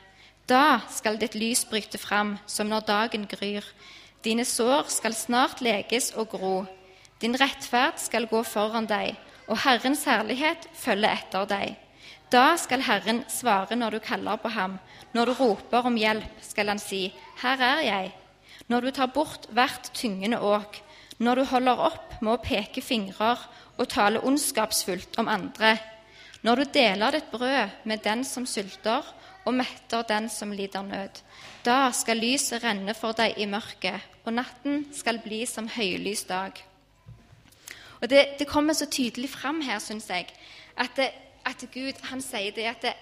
Da 0.48 0.80
skal 0.92 1.16
ditt 1.20 1.36
lys 1.36 1.64
bryte 1.68 1.98
fram 1.98 2.36
som 2.46 2.68
når 2.68 2.88
dagen 2.88 3.28
gryr. 3.28 3.64
Dine 4.24 4.44
sår 4.44 4.88
skal 4.92 5.16
snart 5.16 5.60
leges 5.64 6.12
og 6.16 6.28
gro. 6.32 6.64
Din 7.20 7.36
rettferd 7.40 8.00
skal 8.00 8.28
gå 8.28 8.42
foran 8.44 8.88
deg, 8.88 9.16
og 9.48 9.60
Herrens 9.64 10.04
herlighet 10.08 10.68
følge 10.76 11.08
etter 11.08 11.48
deg. 11.48 11.76
Da 12.32 12.56
skal 12.60 12.82
Herren 12.84 13.22
svare 13.30 13.76
når 13.76 13.96
du 13.96 14.04
kaller 14.04 14.40
på 14.40 14.50
ham. 14.52 14.78
Når 15.14 15.30
du 15.30 15.32
roper 15.38 15.86
om 15.86 15.96
hjelp, 15.96 16.40
skal 16.42 16.72
han 16.72 16.80
si, 16.82 17.12
Her 17.42 17.60
er 17.60 17.82
jeg. 17.84 18.12
Når 18.68 18.80
du 18.80 18.90
tar 18.90 19.12
bort 19.12 19.46
hvert 19.52 19.90
tyngende 19.94 20.40
åk, 20.40 20.80
når 21.18 21.40
du 21.40 21.44
holder 21.50 21.82
opp 21.90 22.14
med 22.20 22.32
å 22.34 22.42
peke 22.42 22.82
fingrer 22.82 23.40
og 23.78 23.90
tale 23.90 24.22
ondskapsfullt 24.26 25.18
om 25.22 25.30
andre, 25.30 25.76
når 26.44 26.60
du 26.60 26.72
deler 26.74 27.16
ditt 27.16 27.30
brød 27.32 27.84
med 27.88 28.02
den 28.04 28.24
som 28.28 28.46
sulter, 28.46 29.04
og 29.44 29.54
metter 29.54 30.04
den 30.08 30.28
som 30.32 30.52
lider 30.56 30.82
nød. 30.82 31.20
Da 31.64 31.90
skal 31.92 32.20
lyset 32.20 32.62
renne 32.64 32.94
for 32.96 33.16
deg 33.16 33.36
i 33.40 33.46
mørket, 33.48 34.00
og 34.24 34.36
natten 34.38 34.86
skal 34.92 35.20
bli 35.24 35.42
som 35.48 35.68
høylys 35.68 36.24
dag. 36.28 36.56
Og 38.00 38.08
Det, 38.10 38.38
det 38.38 38.48
kommer 38.48 38.74
så 38.74 38.86
tydelig 38.86 39.30
fram 39.30 39.60
her, 39.64 39.78
syns 39.78 40.08
jeg, 40.10 40.28
at, 40.76 40.96
det, 40.96 41.10
at 41.44 41.64
Gud 41.72 42.00
han 42.10 42.20
sier 42.20 42.52
det 42.52 42.66
at 42.68 42.82
det, 42.82 42.92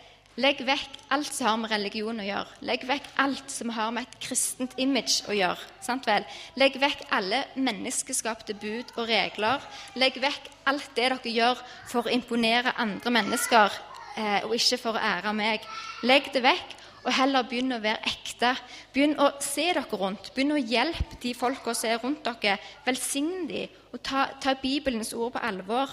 Legg 0.41 0.63
vekk 0.65 0.95
alt 1.13 1.29
som 1.29 1.45
har 1.45 1.59
med 1.61 1.71
religion 1.75 2.21
å 2.23 2.25
gjøre. 2.25 2.55
Legg 2.65 2.87
vekk 2.89 3.09
alt 3.21 3.51
som 3.53 3.69
har 3.77 3.91
med 3.93 4.07
et 4.07 4.15
kristent 4.25 4.73
image 4.81 5.27
å 5.29 5.35
gjøre. 5.37 5.61
sant 5.85 6.07
vel? 6.09 6.25
Legg 6.57 6.79
vekk 6.81 7.03
alle 7.13 7.43
menneskeskapte 7.55 8.55
bud 8.57 8.95
og 8.97 9.11
regler. 9.11 9.61
Legg 9.95 10.17
vekk 10.17 10.49
alt 10.65 10.89
det 10.97 11.11
dere 11.11 11.35
gjør 11.35 11.61
for 11.91 12.09
å 12.09 12.13
imponere 12.15 12.73
andre 12.79 13.11
mennesker, 13.11 13.77
eh, 14.17 14.41
og 14.47 14.55
ikke 14.55 14.79
for 14.81 14.97
å 14.97 15.03
ære 15.05 15.35
meg. 15.35 15.61
Legg 16.03 16.33
det 16.33 16.43
vekk, 16.43 16.73
og 17.05 17.13
heller 17.13 17.43
begynn 17.43 17.77
å 17.77 17.83
være 17.83 18.01
ekte. 18.01 18.57
Begynn 18.95 19.19
å 19.21 19.39
se 19.39 19.69
dere 19.69 19.85
rundt. 19.93 20.33
Begynn 20.35 20.53
å 20.53 20.65
hjelpe 20.65 21.21
de 21.21 21.35
folka 21.35 21.75
som 21.75 21.91
er 21.91 22.01
rundt 22.01 22.25
dere. 22.25 22.59
Velsign 22.87 23.47
dem, 23.49 23.69
og 23.93 24.01
ta, 24.03 24.31
ta 24.41 24.55
Bibelens 24.55 25.13
ord 25.13 25.35
på 25.35 25.45
alvor. 25.45 25.91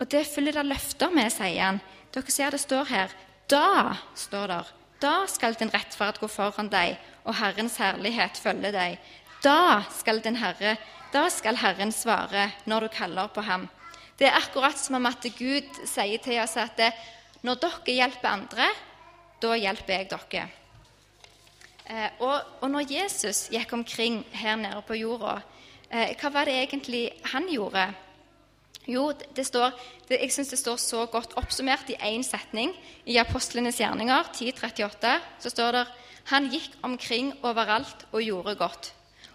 Og 0.00 0.08
det 0.08 0.24
følger 0.26 0.52
det 0.52 0.66
løfter 0.72 1.10
med, 1.10 1.30
sier 1.30 1.60
han. 1.60 1.80
Dere 2.14 2.30
ser 2.30 2.50
det 2.50 2.60
står 2.60 2.84
her 2.88 3.10
da, 3.50 3.96
står 4.16 4.48
der, 4.50 4.72
da 5.00 5.14
skal 5.28 5.56
din 5.58 5.72
rettferd 5.72 6.20
gå 6.20 6.28
foran 6.30 6.70
deg, 6.72 6.96
og 7.24 7.36
Herrens 7.38 7.76
herlighet 7.80 8.40
følge 8.40 8.72
deg. 8.74 8.98
Da 9.44 9.84
skal, 9.92 10.22
herre, 10.40 10.76
da 11.12 11.26
skal 11.32 11.58
Herren 11.60 11.92
svare 11.92 12.50
når 12.64 12.86
du 12.86 12.94
kaller 12.96 13.28
på 13.28 13.44
ham. 13.44 13.68
Det 14.16 14.28
er 14.28 14.38
akkurat 14.38 14.78
som 14.78 14.96
om 14.96 15.06
at 15.10 15.26
Gud 15.36 15.84
sier 15.84 16.22
til 16.22 16.40
oss 16.40 16.56
at 16.60 16.80
når 17.44 17.60
dere 17.60 17.96
hjelper 17.98 18.30
andre, 18.30 18.68
da 19.42 19.56
hjelper 19.58 19.98
jeg 19.98 20.10
dere. 20.12 20.44
Eh, 21.84 22.08
og, 22.24 22.38
og, 22.62 22.70
når 22.72 22.88
Jesus 22.88 23.50
gikk 23.52 23.74
omkring 23.76 24.22
her 24.32 24.56
nede 24.56 24.80
på 24.88 24.96
jorda, 24.96 25.34
eh, 25.90 26.14
hva 26.16 26.30
var 26.32 26.48
det 26.48 26.56
egentlig 26.62 27.02
han 27.28 27.50
gjorde? 27.52 27.90
Jo, 28.86 29.06
det 29.36 29.46
står, 29.48 29.72
det, 30.08 30.18
jeg 30.20 30.32
syns 30.34 30.50
det 30.52 30.60
står 30.60 30.80
så 30.82 31.04
godt 31.08 31.36
oppsummert 31.40 31.88
i 31.88 31.96
én 32.04 32.24
setning 32.26 32.74
i 33.08 33.16
Apostlenes 33.16 33.80
gjerninger 33.80 34.28
10.38. 34.34 35.14
Så 35.40 35.52
står 35.54 35.78
det 35.78 35.84
han 36.32 36.48
gikk 36.52 36.76
omkring 36.84 37.32
overalt 37.44 38.06
og 38.12 38.22
gjorde 38.24 38.56
godt. 38.60 38.92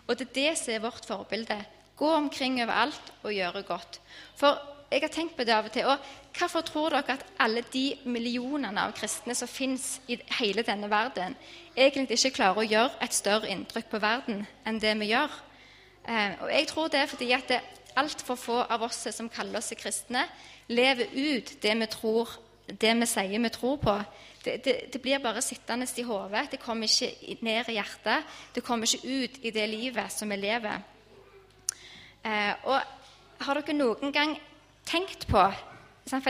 Og 0.07 0.17
det 0.17 0.29
er 0.29 0.35
det 0.35 0.51
som 0.57 0.73
er 0.73 0.83
vårt 0.85 1.05
forbilde. 1.05 1.57
Gå 1.97 2.11
omkring 2.15 2.61
overalt 2.63 3.13
og 3.23 3.33
gjøre 3.33 3.63
godt. 3.65 3.99
For 4.37 4.57
jeg 4.89 5.03
har 5.03 5.11
tenkt 5.13 5.35
på 5.37 5.45
det 5.45 5.53
av 5.53 5.67
og 5.69 5.73
til. 5.73 5.85
Og 5.85 5.97
hvorfor 6.37 6.65
tror 6.65 6.93
dere 6.93 7.17
at 7.17 7.25
alle 7.41 7.61
de 7.73 7.93
millionene 8.09 8.85
av 8.85 8.95
kristne 8.97 9.35
som 9.37 9.49
fins 9.49 9.99
i 10.09 10.17
hele 10.39 10.65
denne 10.65 10.89
verden, 10.89 11.35
egentlig 11.77 12.17
ikke 12.17 12.37
klarer 12.39 12.63
å 12.63 12.69
gjøre 12.69 13.03
et 13.05 13.13
større 13.13 13.49
inntrykk 13.49 13.91
på 13.91 14.01
verden 14.01 14.45
enn 14.65 14.81
det 14.81 14.95
vi 15.01 15.11
gjør? 15.11 15.35
Eh, 16.09 16.39
og 16.41 16.49
jeg 16.53 16.67
tror 16.71 16.89
det 16.89 17.03
er 17.03 17.11
fordi 17.11 17.31
at 17.37 17.51
det, 17.51 17.59
altfor 17.99 18.39
få 18.39 18.59
av 18.63 18.83
oss 18.87 19.07
som 19.11 19.29
kaller 19.29 19.59
oss 19.59 19.73
kristne, 19.77 20.25
lever 20.67 21.11
ut 21.13 21.57
det 21.61 21.75
vi 21.79 21.89
tror 21.95 22.37
det 22.69 22.93
vi 22.99 23.07
sier 23.07 23.41
vi 23.41 23.49
tror 23.49 23.77
på, 23.81 23.95
det, 24.43 24.59
det, 24.65 24.75
det 24.93 25.01
blir 25.01 25.19
bare 25.19 25.41
sittende 25.41 25.87
i 25.97 26.03
hodet. 26.03 26.51
Det 26.51 26.59
kommer 26.59 26.87
ikke 26.87 27.37
ned 27.41 27.69
i 27.69 27.75
hjertet. 27.75 28.25
Det 28.55 28.63
kommer 28.63 28.87
ikke 28.87 29.07
ut 29.07 29.39
i 29.41 29.51
det 29.51 29.67
livet 29.69 30.11
som 30.13 30.29
vi 30.29 30.35
lever. 30.39 30.79
Eh, 32.23 32.53
og 32.63 32.79
har 33.45 33.59
dere 33.59 33.75
noen 33.75 34.13
gang 34.13 34.37
tenkt 34.85 35.27
på 35.27 35.51
Jeg 36.09 36.21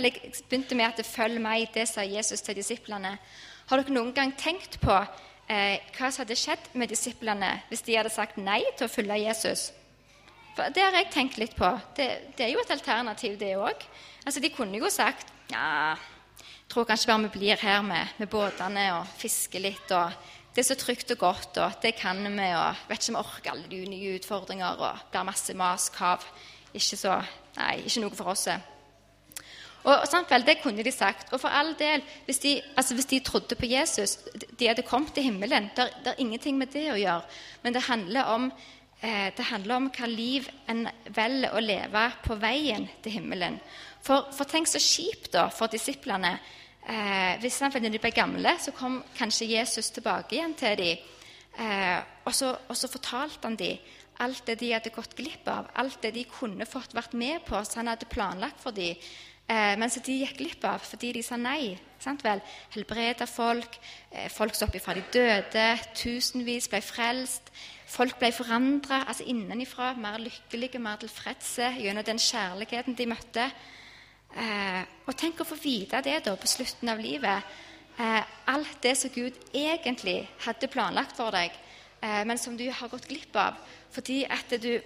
begynte 0.49 0.75
med 0.75 0.85
at 0.85 0.97
det 0.97 1.05
'følg 1.05 1.39
meg', 1.39 1.73
det 1.73 1.87
sa 1.87 2.01
Jesus 2.01 2.41
til 2.41 2.55
disiplene. 2.55 3.17
Har 3.69 3.77
dere 3.77 3.93
noen 3.93 4.13
gang 4.13 4.37
tenkt 4.37 4.79
på 4.81 5.05
eh, 5.49 5.79
hva 5.97 6.11
som 6.11 6.25
hadde 6.25 6.35
skjedd 6.35 6.73
med 6.73 6.89
disiplene 6.89 7.61
hvis 7.69 7.81
de 7.81 7.95
hadde 7.95 8.09
sagt 8.09 8.37
nei 8.37 8.63
til 8.77 8.85
å 8.85 8.91
følge 8.91 9.27
Jesus? 9.27 9.71
Det 10.75 10.83
har 10.83 10.95
jeg 10.97 11.11
tenkt 11.13 11.37
litt 11.41 11.55
på. 11.57 11.71
Det, 11.95 12.07
det 12.37 12.45
er 12.45 12.53
jo 12.53 12.61
et 12.63 12.71
alternativ, 12.75 13.37
det 13.39 13.55
òg. 13.57 13.83
Altså, 14.25 14.41
de 14.43 14.51
kunne 14.53 14.79
jo 14.79 14.89
sagt 14.93 15.31
ja, 15.49 15.95
tror 16.69 16.85
kanskje 16.85 17.09
bare 17.09 17.25
vi 17.25 17.37
blir 17.39 17.61
her 17.61 17.81
med, 17.81 18.15
med 18.19 18.29
båtene 18.29 18.85
og 18.99 19.13
fisker 19.17 19.63
litt. 19.63 19.91
og 19.91 20.11
Det 20.53 20.61
er 20.61 20.69
så 20.69 20.77
trygt 20.77 21.11
og 21.15 21.21
godt, 21.23 21.57
og 21.57 21.79
det 21.81 21.95
kan 21.97 22.21
vi. 22.23 22.49
og 22.53 22.89
Vet 22.89 23.01
ikke 23.01 23.15
om 23.15 23.19
vi 23.19 23.23
orker 23.23 23.53
alle 23.53 23.69
de 23.71 23.85
nye 23.89 24.17
utfordringer 24.19 24.83
og 24.83 25.05
blir 25.11 25.25
masse 25.25 25.55
mas, 25.57 25.89
kav. 25.93 26.25
Ikke 26.73 26.99
så, 26.99 27.21
nei, 27.57 27.79
ikke 27.85 28.03
noe 28.03 28.17
for 28.17 28.35
oss. 28.35 28.47
Og 29.87 30.03
sant 30.11 30.29
vel, 30.29 30.45
Det 30.45 30.59
kunne 30.61 30.83
de 30.83 30.91
sagt. 30.91 31.33
Og 31.33 31.39
for 31.41 31.49
all 31.49 31.73
del, 31.79 32.03
hvis 32.25 32.39
de, 32.43 32.61
altså 32.77 32.93
hvis 32.93 33.05
de 33.05 33.19
trodde 33.19 33.55
på 33.55 33.65
Jesus 33.65 34.17
De 34.59 34.67
hadde 34.67 34.81
kommet 34.81 35.13
til 35.13 35.23
himmelen. 35.23 35.71
Det 35.75 35.89
er 36.05 36.19
ingenting 36.19 36.57
med 36.57 36.67
det 36.73 36.91
å 36.91 36.99
gjøre. 36.99 37.21
Men 37.63 37.73
det 37.73 37.87
handler 37.87 38.23
om, 38.23 38.51
eh, 39.01 39.29
det 39.35 39.49
handler 39.51 39.75
om 39.75 39.89
hva 39.93 40.09
liv 40.09 40.49
en 40.67 40.87
velger 41.15 41.55
å 41.55 41.63
leve 41.63 42.05
på 42.25 42.37
veien 42.39 42.87
til 43.03 43.19
himmelen. 43.19 43.59
For, 44.05 44.29
for 44.35 44.49
tenk 44.49 44.69
så 44.71 44.81
kjipt 44.81 45.33
da 45.35 45.49
for 45.53 45.71
disiplene. 45.71 46.37
Eh, 46.89 47.37
hvis 47.41 47.59
de 47.59 47.99
ble 47.99 48.11
gamle, 48.11 48.55
så 48.59 48.71
kom 48.71 49.01
kanskje 49.17 49.51
Jesus 49.51 49.91
tilbake 49.91 50.35
igjen 50.35 50.55
til 50.57 50.77
dem. 50.79 51.07
Eh, 51.59 51.97
og, 52.25 52.33
så, 52.33 52.53
og 52.69 52.77
så 52.77 52.87
fortalte 52.87 53.43
han 53.43 53.57
dem 53.59 53.79
alt 54.19 54.45
det 54.47 54.59
de 54.59 54.73
hadde 54.73 54.91
gått 54.91 55.15
glipp 55.15 55.47
av, 55.47 55.69
alt 55.79 56.01
det 56.03 56.11
de 56.17 56.25
kunne 56.27 56.67
fått 56.67 56.95
vært 56.95 57.15
med 57.15 57.43
på, 57.47 57.59
som 57.63 57.81
han 57.81 57.93
hadde 57.93 58.09
planlagt 58.11 58.59
for 58.63 58.75
dem. 58.75 58.99
Eh, 59.49 59.75
men 59.79 59.89
som 59.89 60.03
de 60.05 60.19
gikk 60.19 60.37
glipp 60.37 60.65
av 60.67 60.83
fordi 60.85 61.13
de 61.15 61.23
sa 61.25 61.37
nei. 61.39 61.77
sant 61.99 62.21
vel? 62.23 62.39
Helbreda 62.75 63.25
folk, 63.27 63.79
eh, 64.11 64.29
folk 64.29 64.55
sto 64.55 64.67
opp 64.67 64.75
ifra 64.75 64.93
de 64.93 65.03
døde, 65.11 65.67
tusenvis 65.95 66.69
ble 66.69 66.81
frelst. 66.81 67.51
Folk 67.89 68.19
ble 68.21 68.29
forandra 68.31 69.01
altså 69.07 69.25
innenfra, 69.25 69.93
mer 69.97 70.19
lykkelige, 70.21 70.79
mer 70.79 70.99
tilfredse 71.01 71.71
gjennom 71.79 72.05
den 72.05 72.21
kjærligheten 72.21 72.97
de 72.97 73.07
møtte. 73.09 73.47
Eh, 74.29 74.83
og 75.07 75.17
tenk 75.17 75.41
å 75.41 75.47
få 75.49 75.57
vite 75.57 76.01
det 76.05 76.19
da 76.27 76.35
på 76.37 76.47
slutten 76.47 76.91
av 76.93 77.01
livet. 77.01 77.49
Eh, 77.97 78.21
alt 78.53 78.77
det 78.83 78.93
som 78.97 79.09
Gud 79.09 79.33
egentlig 79.53 80.21
hadde 80.45 80.69
planlagt 80.69 81.17
for 81.17 81.33
deg, 81.33 81.51
eh, 82.01 82.21
men 82.29 82.37
som 82.37 82.57
du 82.57 82.69
har 82.69 82.87
gått 82.93 83.09
glipp 83.09 83.35
av 83.35 83.57
fordi 83.89 84.23
at 84.29 84.61
du 84.61 84.79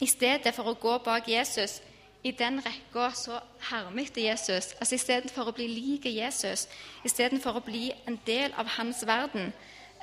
i 0.00 0.06
stedet 0.08 0.54
for 0.54 0.70
å 0.70 0.78
gå 0.80 0.98
bak 1.04 1.28
Jesus 1.28 1.82
i 2.24 2.32
den 2.32 2.62
rekka 2.64 3.10
så 3.14 3.38
hermet 3.70 4.16
Jesus. 4.16 4.72
Altså 4.80 4.94
Istedenfor 4.94 5.50
å 5.50 5.54
bli 5.54 5.68
lik 5.68 6.08
Jesus, 6.08 6.66
istedenfor 7.04 7.60
å 7.60 7.64
bli 7.64 7.92
en 8.06 8.18
del 8.26 8.52
av 8.56 8.66
hans 8.78 9.04
verden, 9.06 9.52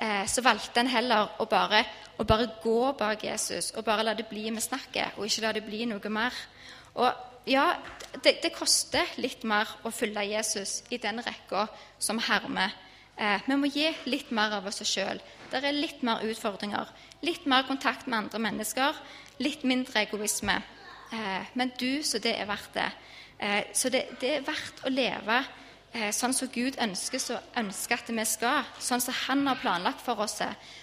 eh, 0.00 0.24
så 0.30 0.42
valgte 0.44 0.82
en 0.82 0.90
heller 0.90 1.36
å 1.40 1.46
bare, 1.50 1.84
å 2.18 2.26
bare, 2.26 2.48
gå 2.62 2.92
bak 2.98 3.24
Jesus 3.24 3.72
og 3.76 3.84
bare 3.86 4.04
la 4.06 4.14
det 4.14 4.28
bli 4.30 4.50
med 4.50 4.62
snakket, 4.64 5.18
og 5.18 5.26
ikke 5.26 5.46
la 5.46 5.52
det 5.56 5.64
bli 5.66 5.84
noe 5.90 6.12
mer. 6.12 6.36
Og 6.94 7.10
ja, 7.50 7.66
det, 8.22 8.38
det 8.42 8.54
koster 8.54 9.08
litt 9.20 9.44
mer 9.44 9.68
å 9.84 9.92
følge 9.92 10.24
Jesus 10.30 10.82
i 10.90 10.98
den 11.02 11.20
rekka 11.24 11.66
som 11.98 12.22
hermer. 12.22 12.72
Eh, 13.16 13.42
vi 13.46 13.56
må 13.58 13.70
gi 13.70 13.90
litt 14.10 14.30
mer 14.34 14.56
av 14.58 14.66
oss 14.66 14.82
sjøl. 14.88 15.20
Det 15.50 15.60
er 15.60 15.76
litt 15.76 16.02
mer 16.06 16.24
utfordringer. 16.26 16.88
Litt 17.22 17.44
mer 17.46 17.66
kontakt 17.68 18.08
med 18.08 18.24
andre 18.24 18.40
mennesker. 18.48 18.96
Litt 19.42 19.62
mindre 19.66 20.02
egoisme. 20.02 20.56
Eh, 21.12 21.52
men 21.54 21.74
du, 21.78 22.02
så 22.02 22.18
det 22.22 22.34
er 22.38 22.48
verdt 22.48 22.74
det. 22.74 22.88
Eh, 23.38 23.60
så 23.74 23.90
det, 23.92 24.06
det 24.20 24.38
er 24.38 24.46
verdt 24.46 24.82
å 24.86 24.92
leve 24.92 25.42
sånn 25.94 26.32
som 26.34 26.48
Gud 26.50 26.74
ønsker, 26.82 27.20
så 27.22 27.36
ønsker 27.60 28.00
at 28.00 28.08
vi 28.10 28.24
skal. 28.26 28.66
Sånn 28.82 29.02
som 29.02 29.14
Han 29.28 29.46
har 29.46 29.60
planlagt 29.62 30.02
for 30.02 30.18
oss. 30.24 30.40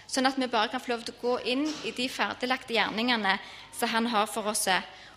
Sånn 0.07 0.29
at 0.29 0.39
vi 0.39 0.47
bare 0.47 0.71
kan 0.71 0.79
få 0.79 0.93
lov 0.93 1.03
til 1.03 1.17
å 1.17 1.21
gå 1.21 1.33
inn 1.51 1.65
i 1.83 1.91
de 1.91 2.07
ferdiglagte 2.07 2.77
gjerningene 2.77 3.37
som 3.75 3.91
Han 3.91 4.07
har 4.13 4.29
for 4.31 4.47
oss. 4.47 4.67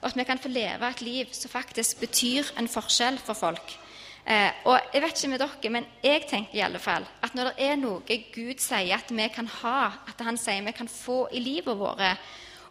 Og 0.02 0.10
at 0.10 0.18
vi 0.18 0.26
kan 0.26 0.42
få 0.42 0.50
leve 0.50 0.90
et 0.90 1.00
liv 1.00 1.32
som 1.32 1.52
faktisk 1.52 2.02
betyr 2.02 2.50
en 2.58 2.68
forskjell 2.68 3.18
for 3.22 3.38
folk. 3.38 3.78
Eh, 4.24 4.50
og 4.64 4.78
jeg 4.92 5.02
vet 5.04 5.18
ikke 5.18 5.30
med 5.34 5.42
dere, 5.42 5.70
men 5.70 5.86
jeg 6.02 6.22
tenker 6.30 6.56
i 6.56 6.62
alle 6.64 6.80
fall 6.80 7.04
at 7.20 7.34
når 7.36 7.50
det 7.50 7.66
er 7.66 7.74
noe 7.76 8.16
Gud 8.32 8.62
sier 8.62 8.96
at 8.96 9.10
vi 9.12 9.26
kan 9.28 9.50
ha, 9.60 9.90
at 10.08 10.22
han 10.24 10.38
sier 10.40 10.64
vi 10.64 10.72
kan 10.72 10.88
få 10.88 11.26
i 11.28 11.42
livet 11.44 11.76
vårt 11.76 12.00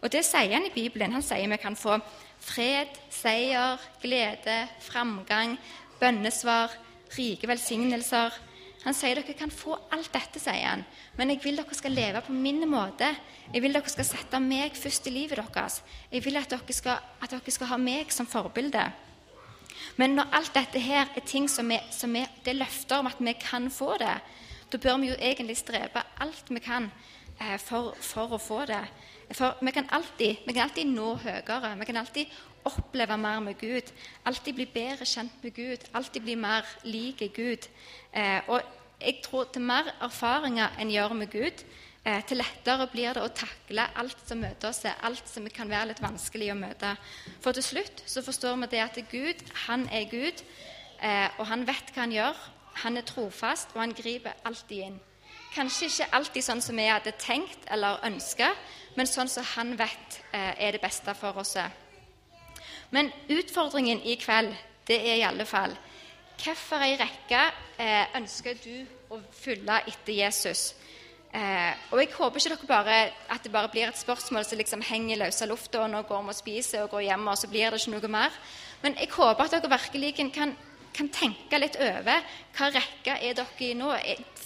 Og 0.01 0.09
det 0.11 0.23
sier 0.25 0.51
han 0.51 0.65
i 0.65 0.73
Bibelen. 0.73 1.13
Han 1.13 1.21
sier 1.21 1.47
vi 1.47 1.57
kan 1.61 1.75
få 1.75 1.99
fred, 2.39 2.89
seier, 3.09 3.77
glede, 4.01 4.67
framgang, 4.81 5.57
bønnesvar, 6.01 6.73
rike 7.17 7.47
velsignelser. 7.49 8.35
Han 8.83 8.95
sier 8.97 9.15
dere 9.15 9.35
kan 9.39 9.51
få 9.53 9.77
alt 9.95 10.11
dette, 10.11 10.41
sier 10.43 10.65
han. 10.67 10.83
Men 11.15 11.31
jeg 11.31 11.43
vil 11.45 11.59
dere 11.59 11.77
skal 11.77 11.95
leve 11.95 12.21
på 12.25 12.35
min 12.35 12.65
måte. 12.69 13.13
Jeg 13.53 13.63
vil 13.63 13.75
dere 13.75 13.91
skal 13.91 14.07
sette 14.07 14.41
meg 14.43 14.75
først 14.75 15.07
i 15.07 15.15
livet 15.15 15.39
deres. 15.39 15.79
Jeg 16.11 16.25
vil 16.25 16.39
at 16.39 16.51
dere 16.51 16.75
skal, 16.75 16.99
at 17.21 17.31
dere 17.31 17.55
skal 17.55 17.71
ha 17.71 17.79
meg 17.79 18.11
som 18.11 18.27
forbilde. 18.27 18.83
Men 19.97 20.17
når 20.17 20.35
alt 20.35 20.53
dette 20.55 20.81
her 20.81 21.09
er 21.15 21.25
ting 21.25 21.47
som, 21.49 21.71
er, 21.71 21.85
som 21.91 22.15
er, 22.15 22.29
det 22.43 22.53
er 22.53 22.61
løfter 22.61 22.99
om 22.99 23.09
at 23.09 23.19
vi 23.19 23.33
kan 23.39 23.69
få 23.71 23.95
det, 24.01 24.15
da 24.71 24.79
bør 24.81 24.97
vi 25.01 25.11
jo 25.11 25.17
egentlig 25.19 25.57
strebe 25.57 26.01
alt 26.23 26.49
vi 26.49 26.59
kan 26.63 26.89
eh, 27.39 27.59
for, 27.61 27.93
for, 28.01 28.33
å 28.33 28.41
få 28.41 28.63
det. 28.69 28.81
For 29.33 29.57
vi 29.61 29.71
kan, 29.71 29.87
alltid, 29.89 30.43
vi 30.45 30.53
kan 30.53 30.67
alltid 30.67 30.89
nå 30.93 31.15
høyere. 31.23 31.73
Vi 31.79 31.85
kan 31.89 31.97
alltid 31.97 32.25
oppleve 32.69 33.17
mer 33.17 33.39
med 33.41 33.57
Gud. 33.59 33.89
Alltid 34.25 34.55
bli 34.55 34.67
bedre 34.69 35.05
kjent 35.09 35.43
med 35.43 35.55
Gud. 35.55 35.87
Alltid 35.93 36.21
bli 36.21 36.35
mer 36.35 36.67
lik 36.83 37.23
Gud. 37.35 37.67
Eh, 38.13 38.41
og 38.47 38.61
jeg 39.01 39.19
tror 39.23 39.49
til 39.51 39.65
mer 39.65 39.89
erfaringer 40.01 40.77
en 40.79 40.91
gjør 40.91 41.15
med 41.17 41.31
Gud, 41.31 41.63
eh, 42.05 42.21
til 42.27 42.39
lettere 42.39 42.87
blir 42.91 43.13
det 43.13 43.23
å 43.23 43.31
takle 43.35 43.87
alt 43.99 44.21
som 44.27 44.39
møter 44.39 44.69
oss, 44.69 44.85
alt 44.85 45.29
som 45.29 45.47
kan 45.49 45.69
være 45.69 45.91
litt 45.91 46.03
vanskelig 46.03 46.51
å 46.53 46.59
møte. 46.59 46.95
For 47.41 47.51
til 47.51 47.63
slutt 47.63 48.03
så 48.05 48.23
forstår 48.23 48.59
vi 48.61 48.71
det 48.75 48.83
at 48.83 48.99
Gud, 49.11 49.43
han 49.67 49.87
er 49.89 50.05
Gud, 50.11 50.43
eh, 51.01 51.29
og 51.37 51.47
han 51.47 51.67
vet 51.67 51.91
hva 51.93 52.05
han 52.05 52.15
gjør. 52.15 52.45
Han 52.83 52.97
er 52.97 53.05
trofast, 53.05 53.75
og 53.75 53.81
han 53.81 53.93
griper 53.93 54.33
alltid 54.45 54.85
inn. 54.87 55.01
Kanskje 55.53 55.89
ikke 55.89 56.09
alltid 56.17 56.45
sånn 56.45 56.61
som 56.65 56.77
vi 56.79 56.87
hadde 56.89 57.13
tenkt 57.21 57.67
eller 57.71 58.01
ønska, 58.07 58.49
men 58.97 59.09
sånn 59.09 59.29
som 59.29 59.45
han 59.53 59.75
vet 59.77 60.19
eh, 60.33 60.53
er 60.65 60.73
det 60.73 60.81
beste 60.81 61.13
for 61.17 61.37
oss. 61.41 61.55
Men 62.93 63.11
utfordringen 63.29 64.01
i 64.01 64.15
kveld, 64.21 64.53
det 64.87 64.97
er 64.99 65.19
i 65.19 65.25
alle 65.25 65.45
fall 65.47 65.75
Hvilken 66.33 66.97
rekke 66.99 67.41
eh, 67.79 68.15
ønsker 68.17 68.57
du 68.59 69.13
å 69.13 69.19
følge 69.31 69.77
etter 69.87 70.17
Jesus? 70.17 70.73
Eh, 71.33 71.71
og 71.93 72.01
Jeg 72.01 72.09
håper 72.13 72.47
ikke 72.51 72.67
bare, 72.67 72.97
at 73.29 73.43
det 73.43 73.51
bare 73.51 73.69
blir 73.69 73.87
et 73.87 73.97
spørsmål 73.97 74.45
som 74.45 74.57
liksom 74.57 74.81
henger 74.85 75.21
løs 75.21 75.41
av 75.41 75.49
lufta, 75.49 75.81
og 75.81 75.89
nå 75.93 76.01
går 76.09 76.25
vi 76.25 76.33
og 76.33 76.37
spiser 76.37 76.83
og 76.83 76.91
går 76.97 77.05
hjem, 77.07 77.27
og 77.27 77.37
så 77.37 77.47
blir 77.47 77.69
det 77.69 77.79
ikke 77.81 77.93
noe 77.93 78.11
mer. 78.17 78.35
Men 78.81 78.97
jeg 78.99 79.09
håper 79.13 79.45
at 79.45 79.55
dere 79.55 79.71
virkelig 79.71 80.31
kan, 80.33 80.57
kan 80.93 81.09
tenke 81.13 81.59
litt 81.59 81.77
over 81.81 82.23
hva 82.53 82.69
rekke 82.73 83.17
er 83.17 83.37
dere 83.37 83.65
i 83.65 83.73
nå. 83.77 83.91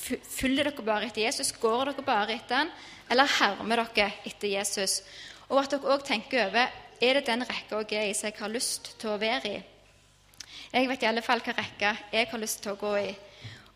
Følger 0.07 0.69
dere 0.69 0.85
bare 0.85 1.09
etter 1.09 1.25
Jesus? 1.25 1.53
Går 1.59 1.91
dere 1.91 2.05
bare 2.07 2.37
etter 2.37 2.63
han? 2.63 2.73
Eller 3.11 3.29
hermer 3.37 3.83
dere 3.95 4.11
etter 4.27 4.51
Jesus? 4.51 5.01
Og 5.49 5.61
at 5.61 5.73
dere 5.75 5.95
òg 5.95 6.05
tenker 6.07 6.47
over 6.47 6.71
er 6.97 7.19
det 7.19 7.27
den 7.27 7.45
rekka 7.45 7.83
jeg 7.85 7.99
er 7.99 8.09
i 8.09 8.15
som 8.17 8.31
jeg 8.31 8.39
har 8.39 8.51
lyst 8.51 8.93
til 8.99 9.13
å 9.13 9.21
være 9.21 9.51
i. 9.53 9.57
Jeg 10.73 10.89
vet 10.89 11.03
i 11.03 11.09
alle 11.09 11.23
fall 11.23 11.43
hva 11.45 11.55
rekke 11.55 11.93
jeg 12.11 12.29
har 12.31 12.41
lyst 12.41 12.63
til 12.63 12.73
å 12.73 12.79
gå 12.81 12.93
i. 12.99 13.09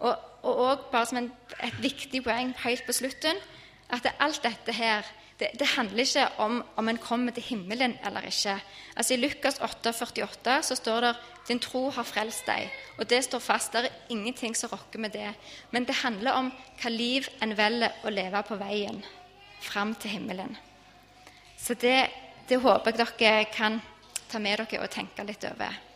Og, 0.01 0.15
og 0.41 0.62
også 0.65 0.91
bare 0.91 1.10
som 1.10 1.19
en, 1.21 1.31
et 1.62 1.81
viktig 1.84 2.23
poeng 2.25 2.55
helt 2.63 2.88
på 2.88 2.95
slutten 2.97 3.38
at 3.93 4.07
alt 4.19 4.41
dette 4.43 4.73
her 4.73 5.05
det, 5.41 5.49
det, 5.58 5.67
handler 5.73 6.06
ikke 6.06 6.27
om 6.38 6.60
om 6.77 6.89
en 6.89 6.97
kommer 7.01 7.34
til 7.34 7.43
himmelen 7.43 7.95
eller 8.06 8.27
ikke. 8.30 8.60
Altså 8.95 9.13
I 9.13 9.17
Lukas 9.17 9.58
8, 9.62 9.93
48 9.93 10.63
så 10.63 10.75
står 10.75 11.01
det 11.01 11.15
'Din 11.47 11.60
tro 11.60 11.89
har 11.89 12.04
frelst 12.04 12.45
deg'. 12.45 12.69
Og 12.97 13.10
det 13.10 13.23
står 13.23 13.39
fast. 13.39 13.73
Det 13.73 13.86
er 13.86 13.89
ingenting 14.10 14.56
som 14.56 14.69
rokker 14.69 14.99
med 14.99 15.10
det. 15.12 15.34
Men 15.71 15.86
det 15.86 15.95
handler 15.95 16.32
om 16.32 16.51
hva 16.82 16.89
liv 16.89 17.27
en 17.41 17.58
velger 17.58 17.91
å 18.04 18.10
leve 18.10 18.43
på 18.43 18.56
veien 18.56 19.04
fram 19.62 19.95
til 19.95 20.10
himmelen. 20.10 20.58
Så 21.58 21.73
det, 21.73 22.10
det 22.49 22.62
håper 22.62 22.91
jeg 22.91 23.08
dere 23.19 23.45
kan 23.45 23.82
ta 24.30 24.39
med 24.39 24.58
dere 24.58 24.84
og 24.84 24.89
tenke 24.89 25.23
litt 25.23 25.43
over. 25.43 25.90